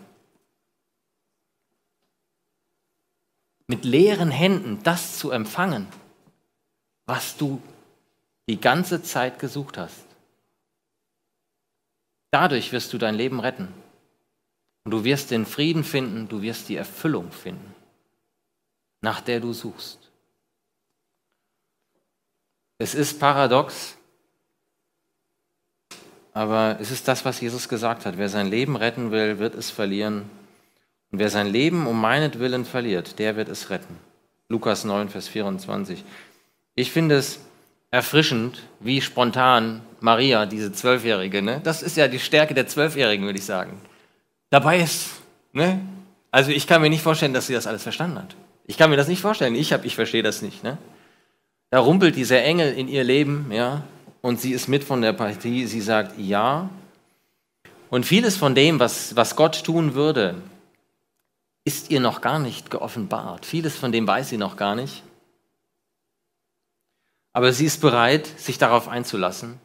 mit 3.70 3.86
leeren 3.86 4.32
Händen 4.32 4.82
das 4.82 5.20
zu 5.20 5.30
empfangen, 5.30 5.88
was 7.06 7.38
du 7.38 7.62
die 8.50 8.60
ganze 8.60 9.04
Zeit 9.04 9.38
gesucht 9.38 9.78
hast. 9.78 10.08
Dadurch 12.32 12.72
wirst 12.72 12.92
du 12.94 12.98
dein 12.98 13.14
Leben 13.14 13.40
retten. 13.40 13.68
Und 14.86 14.92
du 14.92 15.04
wirst 15.04 15.30
den 15.30 15.46
Frieden 15.46 15.84
finden, 15.84 16.28
du 16.28 16.42
wirst 16.42 16.68
die 16.68 16.78
Erfüllung 16.78 17.32
finden, 17.32 17.76
nach 19.02 19.22
der 19.22 19.40
du 19.40 19.54
suchst. 19.54 20.00
Es 22.80 22.96
ist 22.96 23.20
paradox, 23.20 23.98
aber 26.34 26.78
es 26.80 26.90
ist 26.90 27.08
das, 27.08 27.24
was 27.24 27.40
Jesus 27.40 27.70
gesagt 27.70 28.08
hat. 28.08 28.18
Wer 28.18 28.30
sein 28.30 28.48
Leben 28.48 28.76
retten 28.76 29.12
will, 29.12 29.38
wird 29.38 29.54
es 29.54 29.70
verlieren. 29.70 30.28
Und 31.12 31.20
wer 31.20 31.30
sein 31.30 31.48
Leben 31.48 31.88
um 31.88 32.00
meinetwillen 32.00 32.66
verliert, 32.66 33.20
der 33.20 33.36
wird 33.36 33.50
es 33.50 33.70
retten. 33.70 33.98
Lukas 34.48 34.84
9, 34.84 35.10
Vers 35.10 35.28
24. 35.28 36.04
Ich 36.76 36.92
finde 36.92 37.16
es 37.16 37.40
erfrischend, 37.92 38.64
wie 38.80 39.02
spontan 39.02 39.82
Maria, 40.00 40.46
diese 40.46 40.72
Zwölfjährige, 40.72 41.42
ne? 41.42 41.62
das 41.64 41.82
ist 41.82 41.98
ja 41.98 42.08
die 42.08 42.20
Stärke 42.20 42.54
der 42.54 42.68
Zwölfjährigen, 42.68 43.26
würde 43.26 43.40
ich 43.40 43.46
sagen, 43.46 43.82
dabei 44.50 44.80
ist. 44.80 45.10
Ne? 45.54 45.82
Also 46.32 46.52
ich 46.52 46.68
kann 46.68 46.82
mir 46.82 46.90
nicht 46.90 47.02
vorstellen, 47.02 47.34
dass 47.34 47.48
sie 47.48 47.54
das 47.54 47.68
alles 47.68 47.84
verstanden 47.84 48.20
hat. 48.20 48.36
Ich 48.68 48.78
kann 48.78 48.92
mir 48.92 48.98
das 48.98 49.08
nicht 49.08 49.22
vorstellen. 49.22 49.56
Ich, 49.56 49.72
ich 49.72 49.96
verstehe 49.96 50.22
das 50.22 50.44
nicht. 50.44 50.64
Ne? 50.64 50.78
Da 51.72 51.80
rumpelt 51.80 52.16
dieser 52.16 52.44
Engel 52.44 52.74
in 52.74 52.88
ihr 52.88 53.04
Leben, 53.04 53.52
ja, 53.52 53.84
und 54.22 54.40
sie 54.40 54.52
ist 54.52 54.68
mit 54.68 54.84
von 54.84 55.02
der 55.02 55.14
Partie. 55.14 55.66
Sie 55.66 55.82
sagt 55.82 56.20
ja. 56.20 56.70
Und 57.90 58.06
vieles 58.06 58.38
von 58.38 58.54
dem, 58.54 58.80
was, 58.80 59.16
was 59.16 59.36
Gott 59.36 59.64
tun 59.64 59.96
würde, 59.96 60.36
ist 61.66 61.92
ihr 61.92 62.00
noch 62.00 62.22
gar 62.22 62.40
nicht 62.40 62.72
geoffenbart. 62.72 63.46
Vieles 63.46 63.76
von 63.76 63.92
dem 63.92 64.08
weiß 64.08 64.30
sie 64.30 64.38
noch 64.38 64.58
gar 64.58 64.76
nicht. 64.76 65.04
Aber 67.34 67.54
sie 67.54 67.66
ist 67.66 67.82
bereit, 67.82 68.28
sich 68.40 68.58
darauf 68.58 68.88
einzulassen. 68.88 69.60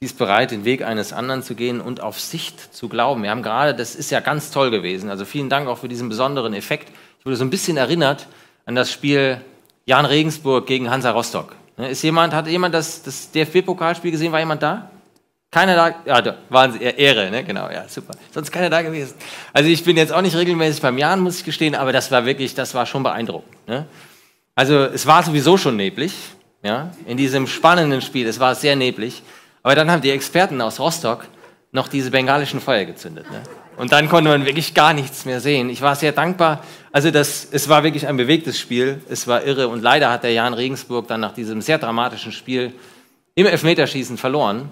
Sie 0.00 0.06
ist 0.06 0.18
bereit, 0.18 0.50
den 0.50 0.64
Weg 0.64 0.82
eines 0.82 1.12
anderen 1.12 1.42
zu 1.42 1.54
gehen 1.54 1.80
und 1.80 2.02
auf 2.02 2.20
Sicht 2.20 2.74
zu 2.74 2.88
glauben. 2.88 3.22
Wir 3.22 3.30
haben 3.30 3.42
gerade, 3.42 3.74
das 3.74 3.94
ist 3.94 4.10
ja 4.10 4.20
ganz 4.20 4.50
toll 4.50 4.70
gewesen. 4.70 5.10
Also 5.10 5.24
vielen 5.24 5.48
Dank 5.48 5.68
auch 5.68 5.78
für 5.78 5.88
diesen 5.88 6.08
besonderen 6.08 6.54
Effekt. 6.54 6.90
Ich 7.18 7.26
wurde 7.26 7.36
so 7.36 7.44
ein 7.44 7.50
bisschen 7.50 7.76
erinnert 7.76 8.26
an 8.66 8.74
das 8.74 8.90
Spiel 8.90 9.40
Jan 9.86 10.06
Regensburg 10.06 10.66
gegen 10.66 10.90
Hansa 10.90 11.10
Rostock. 11.10 11.56
Ist 11.76 12.02
jemand, 12.02 12.32
hat 12.32 12.46
jemand 12.46 12.74
das, 12.74 13.02
das 13.02 13.30
DFB-Pokalspiel 13.32 14.10
gesehen? 14.10 14.32
War 14.32 14.38
jemand 14.38 14.62
da? 14.62 14.90
Keiner 15.54 15.76
da? 15.76 15.94
Ja, 16.04 16.68
sie, 16.72 16.82
Ehre, 16.82 17.30
ne? 17.30 17.44
Genau, 17.44 17.70
ja, 17.70 17.88
super. 17.88 18.16
Sonst 18.32 18.50
keiner 18.50 18.70
da 18.70 18.82
gewesen. 18.82 19.14
Also 19.52 19.70
ich 19.70 19.84
bin 19.84 19.96
jetzt 19.96 20.12
auch 20.12 20.20
nicht 20.20 20.34
regelmäßig 20.34 20.82
beim 20.82 20.98
Jan, 20.98 21.20
muss 21.20 21.38
ich 21.38 21.44
gestehen, 21.44 21.76
aber 21.76 21.92
das 21.92 22.10
war 22.10 22.26
wirklich, 22.26 22.56
das 22.56 22.74
war 22.74 22.86
schon 22.86 23.04
beeindruckend. 23.04 23.68
Ne? 23.68 23.86
Also 24.56 24.74
es 24.80 25.06
war 25.06 25.22
sowieso 25.22 25.56
schon 25.56 25.76
neblig, 25.76 26.12
ja, 26.64 26.90
in 27.06 27.16
diesem 27.16 27.46
spannenden 27.46 28.02
Spiel. 28.02 28.26
Es 28.26 28.40
war 28.40 28.56
sehr 28.56 28.74
neblig. 28.74 29.22
Aber 29.62 29.76
dann 29.76 29.92
haben 29.92 30.02
die 30.02 30.10
Experten 30.10 30.60
aus 30.60 30.80
Rostock 30.80 31.24
noch 31.70 31.86
diese 31.86 32.10
bengalischen 32.10 32.60
Feuer 32.60 32.84
gezündet. 32.84 33.30
Ne? 33.30 33.40
Und 33.76 33.92
dann 33.92 34.08
konnte 34.08 34.30
man 34.30 34.46
wirklich 34.46 34.74
gar 34.74 34.92
nichts 34.92 35.24
mehr 35.24 35.38
sehen. 35.38 35.70
Ich 35.70 35.82
war 35.82 35.94
sehr 35.94 36.10
dankbar. 36.10 36.64
Also 36.90 37.12
das, 37.12 37.46
es 37.52 37.68
war 37.68 37.84
wirklich 37.84 38.08
ein 38.08 38.16
bewegtes 38.16 38.58
Spiel. 38.58 39.00
Es 39.08 39.28
war 39.28 39.44
irre. 39.44 39.68
Und 39.68 39.84
leider 39.84 40.10
hat 40.10 40.24
der 40.24 40.32
Jan 40.32 40.52
Regensburg 40.52 41.06
dann 41.06 41.20
nach 41.20 41.32
diesem 41.32 41.62
sehr 41.62 41.78
dramatischen 41.78 42.32
Spiel 42.32 42.72
im 43.36 43.46
Elfmeterschießen 43.46 44.18
verloren. 44.18 44.68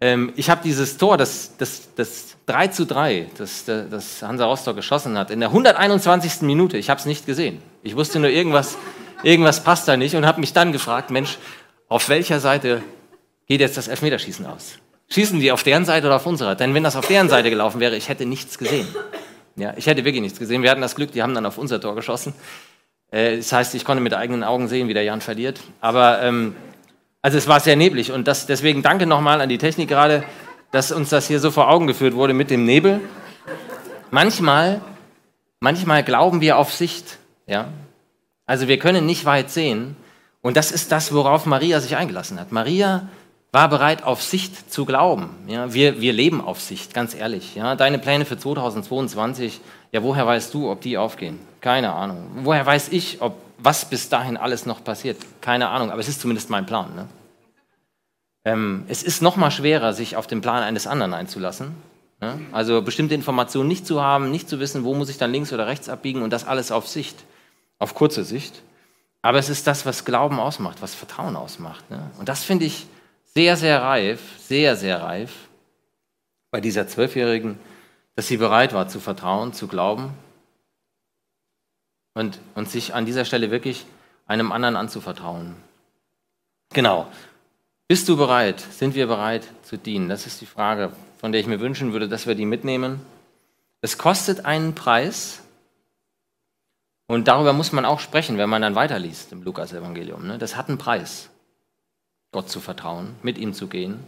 Ähm, 0.00 0.32
ich 0.36 0.48
habe 0.48 0.62
dieses 0.64 0.96
Tor, 0.96 1.16
das, 1.16 1.56
das, 1.58 1.94
das 1.94 2.36
3 2.46 2.68
zu 2.68 2.86
3, 2.86 3.26
das, 3.36 3.64
das 3.66 4.22
Hansa 4.22 4.46
Rostock 4.46 4.76
geschossen 4.76 5.18
hat, 5.18 5.30
in 5.30 5.40
der 5.40 5.50
121. 5.50 6.42
Minute, 6.42 6.78
ich 6.78 6.90
habe 6.90 6.98
es 6.98 7.06
nicht 7.06 7.26
gesehen. 7.26 7.62
Ich 7.82 7.96
wusste 7.96 8.18
nur, 8.18 8.30
irgendwas, 8.30 8.76
irgendwas 9.22 9.62
passt 9.62 9.86
da 9.88 9.96
nicht 9.96 10.16
und 10.16 10.26
habe 10.26 10.40
mich 10.40 10.52
dann 10.52 10.72
gefragt, 10.72 11.10
Mensch, 11.10 11.38
auf 11.88 12.08
welcher 12.08 12.40
Seite 12.40 12.82
geht 13.46 13.60
jetzt 13.60 13.76
das 13.76 13.88
Elfmeterschießen 13.88 14.46
aus? 14.46 14.78
Schießen 15.10 15.40
die 15.40 15.52
auf 15.52 15.64
deren 15.64 15.84
Seite 15.84 16.06
oder 16.06 16.16
auf 16.16 16.26
unserer? 16.26 16.54
Denn 16.54 16.72
wenn 16.72 16.84
das 16.84 16.96
auf 16.96 17.06
deren 17.06 17.28
Seite 17.28 17.50
gelaufen 17.50 17.80
wäre, 17.80 17.96
ich 17.96 18.08
hätte 18.08 18.24
nichts 18.24 18.58
gesehen. 18.58 18.86
Ja, 19.56 19.74
ich 19.76 19.86
hätte 19.86 20.04
wirklich 20.04 20.22
nichts 20.22 20.38
gesehen. 20.38 20.62
Wir 20.62 20.70
hatten 20.70 20.80
das 20.80 20.94
Glück, 20.94 21.12
die 21.12 21.22
haben 21.22 21.34
dann 21.34 21.44
auf 21.44 21.58
unser 21.58 21.80
Tor 21.80 21.96
geschossen. 21.96 22.32
Äh, 23.10 23.38
das 23.38 23.52
heißt, 23.52 23.74
ich 23.74 23.84
konnte 23.84 24.02
mit 24.02 24.14
eigenen 24.14 24.44
Augen 24.44 24.68
sehen, 24.68 24.88
wie 24.88 24.94
der 24.94 25.02
Jan 25.02 25.20
verliert. 25.20 25.60
Aber 25.80 26.22
ähm, 26.22 26.54
also 27.22 27.36
es 27.36 27.48
war 27.48 27.60
sehr 27.60 27.76
neblig 27.76 28.12
und 28.12 28.26
das, 28.26 28.46
deswegen 28.46 28.82
danke 28.82 29.06
nochmal 29.06 29.40
an 29.40 29.48
die 29.48 29.58
Technik 29.58 29.88
gerade, 29.88 30.24
dass 30.70 30.92
uns 30.92 31.10
das 31.10 31.26
hier 31.26 31.40
so 31.40 31.50
vor 31.50 31.68
Augen 31.68 31.86
geführt 31.86 32.14
wurde 32.14 32.32
mit 32.32 32.50
dem 32.50 32.64
Nebel. 32.64 33.00
Manchmal, 34.10 34.80
manchmal 35.60 36.02
glauben 36.02 36.40
wir 36.40 36.56
auf 36.56 36.72
Sicht. 36.72 37.18
Ja? 37.46 37.68
Also 38.46 38.68
wir 38.68 38.78
können 38.78 39.06
nicht 39.06 39.24
weit 39.24 39.50
sehen. 39.50 39.96
Und 40.42 40.56
das 40.56 40.72
ist 40.72 40.90
das, 40.90 41.12
worauf 41.12 41.44
Maria 41.44 41.80
sich 41.80 41.96
eingelassen 41.96 42.40
hat. 42.40 42.50
Maria 42.50 43.08
war 43.52 43.68
bereit, 43.68 44.04
auf 44.04 44.22
Sicht 44.22 44.72
zu 44.72 44.84
glauben. 44.84 45.30
Ja, 45.48 45.74
wir, 45.74 46.00
wir 46.00 46.12
leben 46.12 46.40
auf 46.40 46.60
Sicht, 46.60 46.94
ganz 46.94 47.14
ehrlich. 47.14 47.56
Ja, 47.56 47.74
deine 47.74 47.98
Pläne 47.98 48.24
für 48.24 48.38
2022, 48.38 49.60
ja, 49.92 50.02
woher 50.02 50.26
weißt 50.26 50.54
du, 50.54 50.70
ob 50.70 50.80
die 50.80 50.96
aufgehen? 50.96 51.38
Keine 51.60 51.92
Ahnung. 51.92 52.30
Woher 52.42 52.64
weiß 52.64 52.88
ich, 52.90 53.20
ob 53.20 53.34
was 53.62 53.84
bis 53.84 54.08
dahin 54.08 54.36
alles 54.36 54.66
noch 54.66 54.82
passiert? 54.82 55.18
Keine 55.40 55.68
Ahnung, 55.68 55.90
aber 55.90 56.00
es 56.00 56.08
ist 56.08 56.20
zumindest 56.20 56.50
mein 56.50 56.66
Plan. 56.66 56.94
Ne? 56.94 57.08
Ähm, 58.44 58.84
es 58.88 59.02
ist 59.02 59.22
noch 59.22 59.36
mal 59.36 59.50
schwerer, 59.50 59.92
sich 59.92 60.16
auf 60.16 60.26
den 60.26 60.40
Plan 60.40 60.62
eines 60.62 60.86
anderen 60.86 61.14
einzulassen. 61.14 61.74
Ne? 62.20 62.40
Also 62.52 62.82
bestimmte 62.82 63.14
Informationen 63.14 63.68
nicht 63.68 63.86
zu 63.86 64.02
haben, 64.02 64.30
nicht 64.30 64.48
zu 64.48 64.60
wissen, 64.60 64.84
wo 64.84 64.94
muss 64.94 65.08
ich 65.08 65.18
dann 65.18 65.32
links 65.32 65.52
oder 65.52 65.66
rechts 65.66 65.88
abbiegen 65.88 66.22
und 66.22 66.30
das 66.30 66.46
alles 66.46 66.72
auf 66.72 66.88
Sicht, 66.88 67.16
auf 67.78 67.94
kurze 67.94 68.24
Sicht. 68.24 68.62
Aber 69.22 69.38
es 69.38 69.50
ist 69.50 69.66
das, 69.66 69.84
was 69.84 70.04
Glauben 70.04 70.40
ausmacht, 70.40 70.80
was 70.80 70.94
Vertrauen 70.94 71.36
ausmacht. 71.36 71.90
Ne? 71.90 72.10
Und 72.18 72.28
das 72.28 72.42
finde 72.42 72.64
ich 72.64 72.86
sehr, 73.24 73.56
sehr 73.56 73.82
reif, 73.82 74.20
sehr, 74.38 74.76
sehr 74.76 75.02
reif 75.02 75.32
bei 76.50 76.60
dieser 76.60 76.88
Zwölfjährigen, 76.88 77.58
dass 78.16 78.26
sie 78.26 78.38
bereit 78.38 78.72
war 78.72 78.88
zu 78.88 78.98
vertrauen, 78.98 79.52
zu 79.52 79.68
glauben 79.68 80.14
und, 82.14 82.38
und 82.54 82.68
sich 82.68 82.94
an 82.94 83.06
dieser 83.06 83.24
Stelle 83.24 83.50
wirklich 83.50 83.86
einem 84.26 84.52
anderen 84.52 84.76
anzuvertrauen. 84.76 85.56
Genau. 86.72 87.10
Bist 87.88 88.08
du 88.08 88.16
bereit? 88.16 88.60
Sind 88.60 88.94
wir 88.94 89.06
bereit 89.06 89.48
zu 89.62 89.76
dienen? 89.76 90.08
Das 90.08 90.26
ist 90.26 90.40
die 90.40 90.46
Frage, 90.46 90.92
von 91.18 91.32
der 91.32 91.40
ich 91.40 91.46
mir 91.46 91.60
wünschen 91.60 91.92
würde, 91.92 92.08
dass 92.08 92.26
wir 92.26 92.36
die 92.36 92.46
mitnehmen. 92.46 93.00
Es 93.80 93.98
kostet 93.98 94.44
einen 94.44 94.74
Preis. 94.74 95.42
Und 97.08 97.26
darüber 97.26 97.52
muss 97.52 97.72
man 97.72 97.84
auch 97.84 97.98
sprechen, 97.98 98.38
wenn 98.38 98.48
man 98.48 98.62
dann 98.62 98.76
weiterliest 98.76 99.32
im 99.32 99.42
Lukas-Evangelium. 99.42 100.26
Ne? 100.26 100.38
Das 100.38 100.54
hat 100.54 100.68
einen 100.68 100.78
Preis. 100.78 101.28
Gott 102.30 102.48
zu 102.48 102.60
vertrauen, 102.60 103.16
mit 103.22 103.38
ihm 103.38 103.52
zu 103.52 103.66
gehen. 103.66 103.98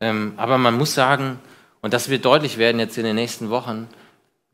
Ähm, 0.00 0.34
aber 0.36 0.58
man 0.58 0.76
muss 0.76 0.94
sagen, 0.94 1.38
und 1.80 1.94
das 1.94 2.08
wird 2.08 2.24
deutlich 2.24 2.58
werden 2.58 2.80
jetzt 2.80 2.98
in 2.98 3.04
den 3.04 3.14
nächsten 3.14 3.50
Wochen, 3.50 3.88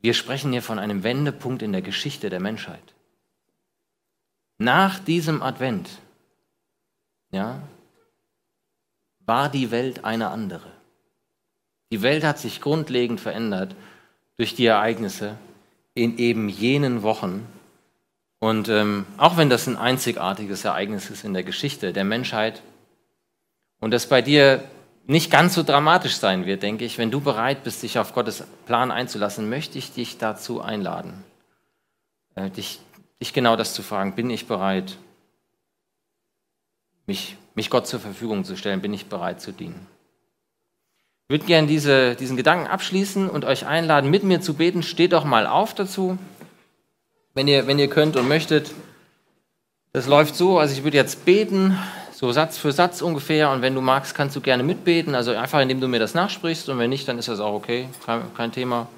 wir 0.01 0.15
sprechen 0.15 0.53
hier 0.53 0.63
von 0.63 0.79
einem 0.79 1.03
Wendepunkt 1.03 1.63
in 1.63 1.73
der 1.73 1.83
Geschichte 1.83 2.31
der 2.31 2.41
Menschheit. 2.41 2.83
Nach 4.59 4.99
diesem 4.99 5.43
Advent 5.43 5.89
ja, 7.33 7.63
war 9.21 9.49
die 9.49 9.71
Welt 9.71 10.05
eine 10.05 10.29
andere. 10.29 10.71
Die 11.93 12.03
Welt 12.03 12.25
hat 12.25 12.39
sich 12.39 12.61
grundlegend 12.61 13.21
verändert 13.21 13.75
durch 14.37 14.55
die 14.55 14.67
Ereignisse 14.67 15.37
in 15.95 16.19
eben 16.19 16.49
jenen 16.49 17.03
Wochen, 17.03 17.47
und 18.41 18.71
ähm, 18.71 19.05
auch 19.19 19.37
wenn 19.37 19.51
das 19.51 19.67
ein 19.67 19.77
einzigartiges 19.77 20.65
Ereignis 20.65 21.11
ist 21.11 21.25
in 21.25 21.35
der 21.35 21.45
Geschichte 21.45 21.93
der 21.93 22.05
Menschheit 22.05 22.63
und 23.81 23.91
das 23.93 24.09
bei 24.09 24.23
dir 24.23 24.65
nicht 25.11 25.31
ganz 25.31 25.55
so 25.55 25.63
dramatisch 25.63 26.17
sein 26.17 26.47
wird, 26.47 26.63
denke 26.63 26.85
ich, 26.85 26.99
wenn 26.99 27.11
du 27.11 27.21
bereit 27.21 27.65
bist, 27.65 27.83
dich 27.83 27.99
auf 27.99 28.13
Gottes 28.13 28.45
Plan 28.67 28.91
einzulassen, 28.91 29.49
möchte 29.49 29.79
ich 29.79 29.93
dich 29.93 30.19
dazu 30.19 30.61
einladen, 30.61 31.25
äh, 32.35 32.51
dich, 32.51 32.81
dich 33.21 33.33
genau 33.33 33.57
das 33.57 33.75
zu 33.75 33.83
fragen, 33.83 34.15
bin 34.15 34.31
ich 34.31 34.47
bereit, 34.47 34.97
mich, 37.07 37.37
mich 37.55 37.71
Gott 37.71 37.87
zur 37.87 38.01
Verfügung 38.01 38.45
zu 38.45 38.57
stellen, 38.57 38.81
bin 38.81 38.95
ich 38.95 39.07
bereit 39.07 39.41
zu 39.41 39.53
dienen. 39.53 39.87
Ich 41.29 41.35
würde 41.35 41.47
gerne 41.47 41.67
diese, 41.67 42.17
diesen 42.17 42.37
Gedanken 42.37 42.67
abschließen 42.67 43.29
und 43.29 43.45
euch 43.45 43.67
einladen, 43.67 44.11
mit 44.11 44.25
mir 44.25 44.41
zu 44.41 44.55
beten. 44.55 44.83
Steht 44.83 45.13
doch 45.13 45.25
mal 45.25 45.47
auf 45.47 45.75
dazu 45.75 46.19
wenn 47.35 47.49
ihr, 47.49 47.67
wenn 47.67 47.79
ihr 47.79 47.89
könnt 47.89 48.17
und 48.17 48.29
möchtet. 48.29 48.73
Das 49.93 50.07
läuft 50.07 50.37
so, 50.37 50.59
also 50.59 50.75
ich 50.75 50.85
würde 50.85 50.97
jetzt 50.97 51.25
beten, 51.25 51.79
So 52.21 52.33
Satz 52.33 52.59
für 52.59 52.71
Satz 52.71 53.01
ungefähr. 53.01 53.51
Und 53.51 53.63
wenn 53.63 53.75
du 53.75 53.81
magst, 53.81 54.15
kannst 54.15 54.37
du 54.37 54.43
gerne 54.43 54.63
mitbeten. 54.63 55.15
Also 55.15 55.35
einfach, 55.35 55.59
indem 55.59 55.81
du 55.81 55.89
mir 55.89 55.99
das 55.99 56.13
nachsprichst. 56.13 56.69
Und 56.69 56.79
wenn 56.79 56.91
nicht, 56.91 57.09
dann 57.09 57.17
ist 57.17 57.29
das 57.29 57.41
auch 57.41 57.55
okay. 57.55 57.89
Kein, 58.05 58.35
kein 58.35 58.53
Thema. 58.53 58.89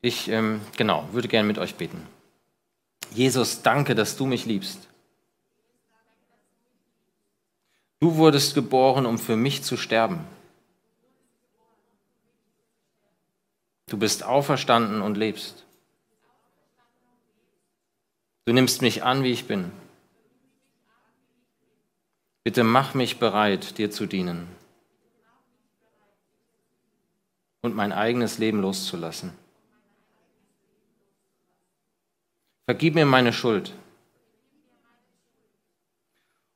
Ich, 0.00 0.28
ähm, 0.28 0.60
genau, 0.76 1.08
würde 1.12 1.28
gerne 1.28 1.46
mit 1.46 1.58
euch 1.58 1.76
beten. 1.76 2.04
Jesus, 3.12 3.62
danke, 3.62 3.94
dass 3.94 4.16
du 4.16 4.26
mich 4.26 4.46
liebst. 4.46 4.88
Du 8.00 8.16
wurdest 8.16 8.56
geboren, 8.56 9.06
um 9.06 9.16
für 9.16 9.36
mich 9.36 9.62
zu 9.62 9.76
sterben. 9.76 10.18
Du 13.86 13.96
bist 13.96 14.24
auferstanden 14.24 15.02
und 15.02 15.16
lebst. 15.16 15.64
Du 18.44 18.52
nimmst 18.52 18.82
mich 18.82 19.04
an, 19.04 19.22
wie 19.22 19.30
ich 19.30 19.46
bin. 19.46 19.70
Bitte 22.44 22.62
mach 22.62 22.92
mich 22.92 23.18
bereit, 23.18 23.78
dir 23.78 23.90
zu 23.90 24.04
dienen 24.04 24.46
und 27.62 27.74
mein 27.74 27.92
eigenes 27.92 28.36
Leben 28.36 28.60
loszulassen. 28.60 29.32
Vergib 32.66 32.94
mir 32.94 33.06
meine 33.06 33.32
Schuld 33.32 33.72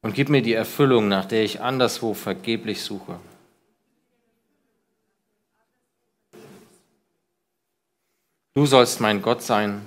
und 0.02 0.14
gib 0.14 0.28
mir 0.28 0.42
die 0.42 0.52
Erfüllung, 0.52 1.08
nach 1.08 1.24
der 1.24 1.42
ich 1.42 1.62
anderswo 1.62 2.12
vergeblich 2.12 2.82
suche. 2.82 3.18
Du 8.52 8.66
sollst 8.66 9.00
mein 9.00 9.22
Gott 9.22 9.40
sein, 9.40 9.86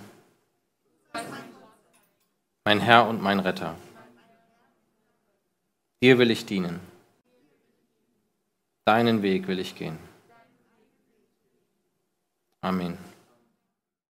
mein 2.65 2.79
Herr 2.79 3.07
und 3.07 3.21
mein 3.21 3.39
Retter. 3.39 3.75
Dir 6.01 6.17
will 6.17 6.31
ich 6.31 6.45
dienen. 6.45 6.79
Deinen 8.85 9.21
Weg 9.21 9.47
will 9.47 9.59
ich 9.59 9.75
gehen. 9.75 9.99
Amen. 12.61 12.97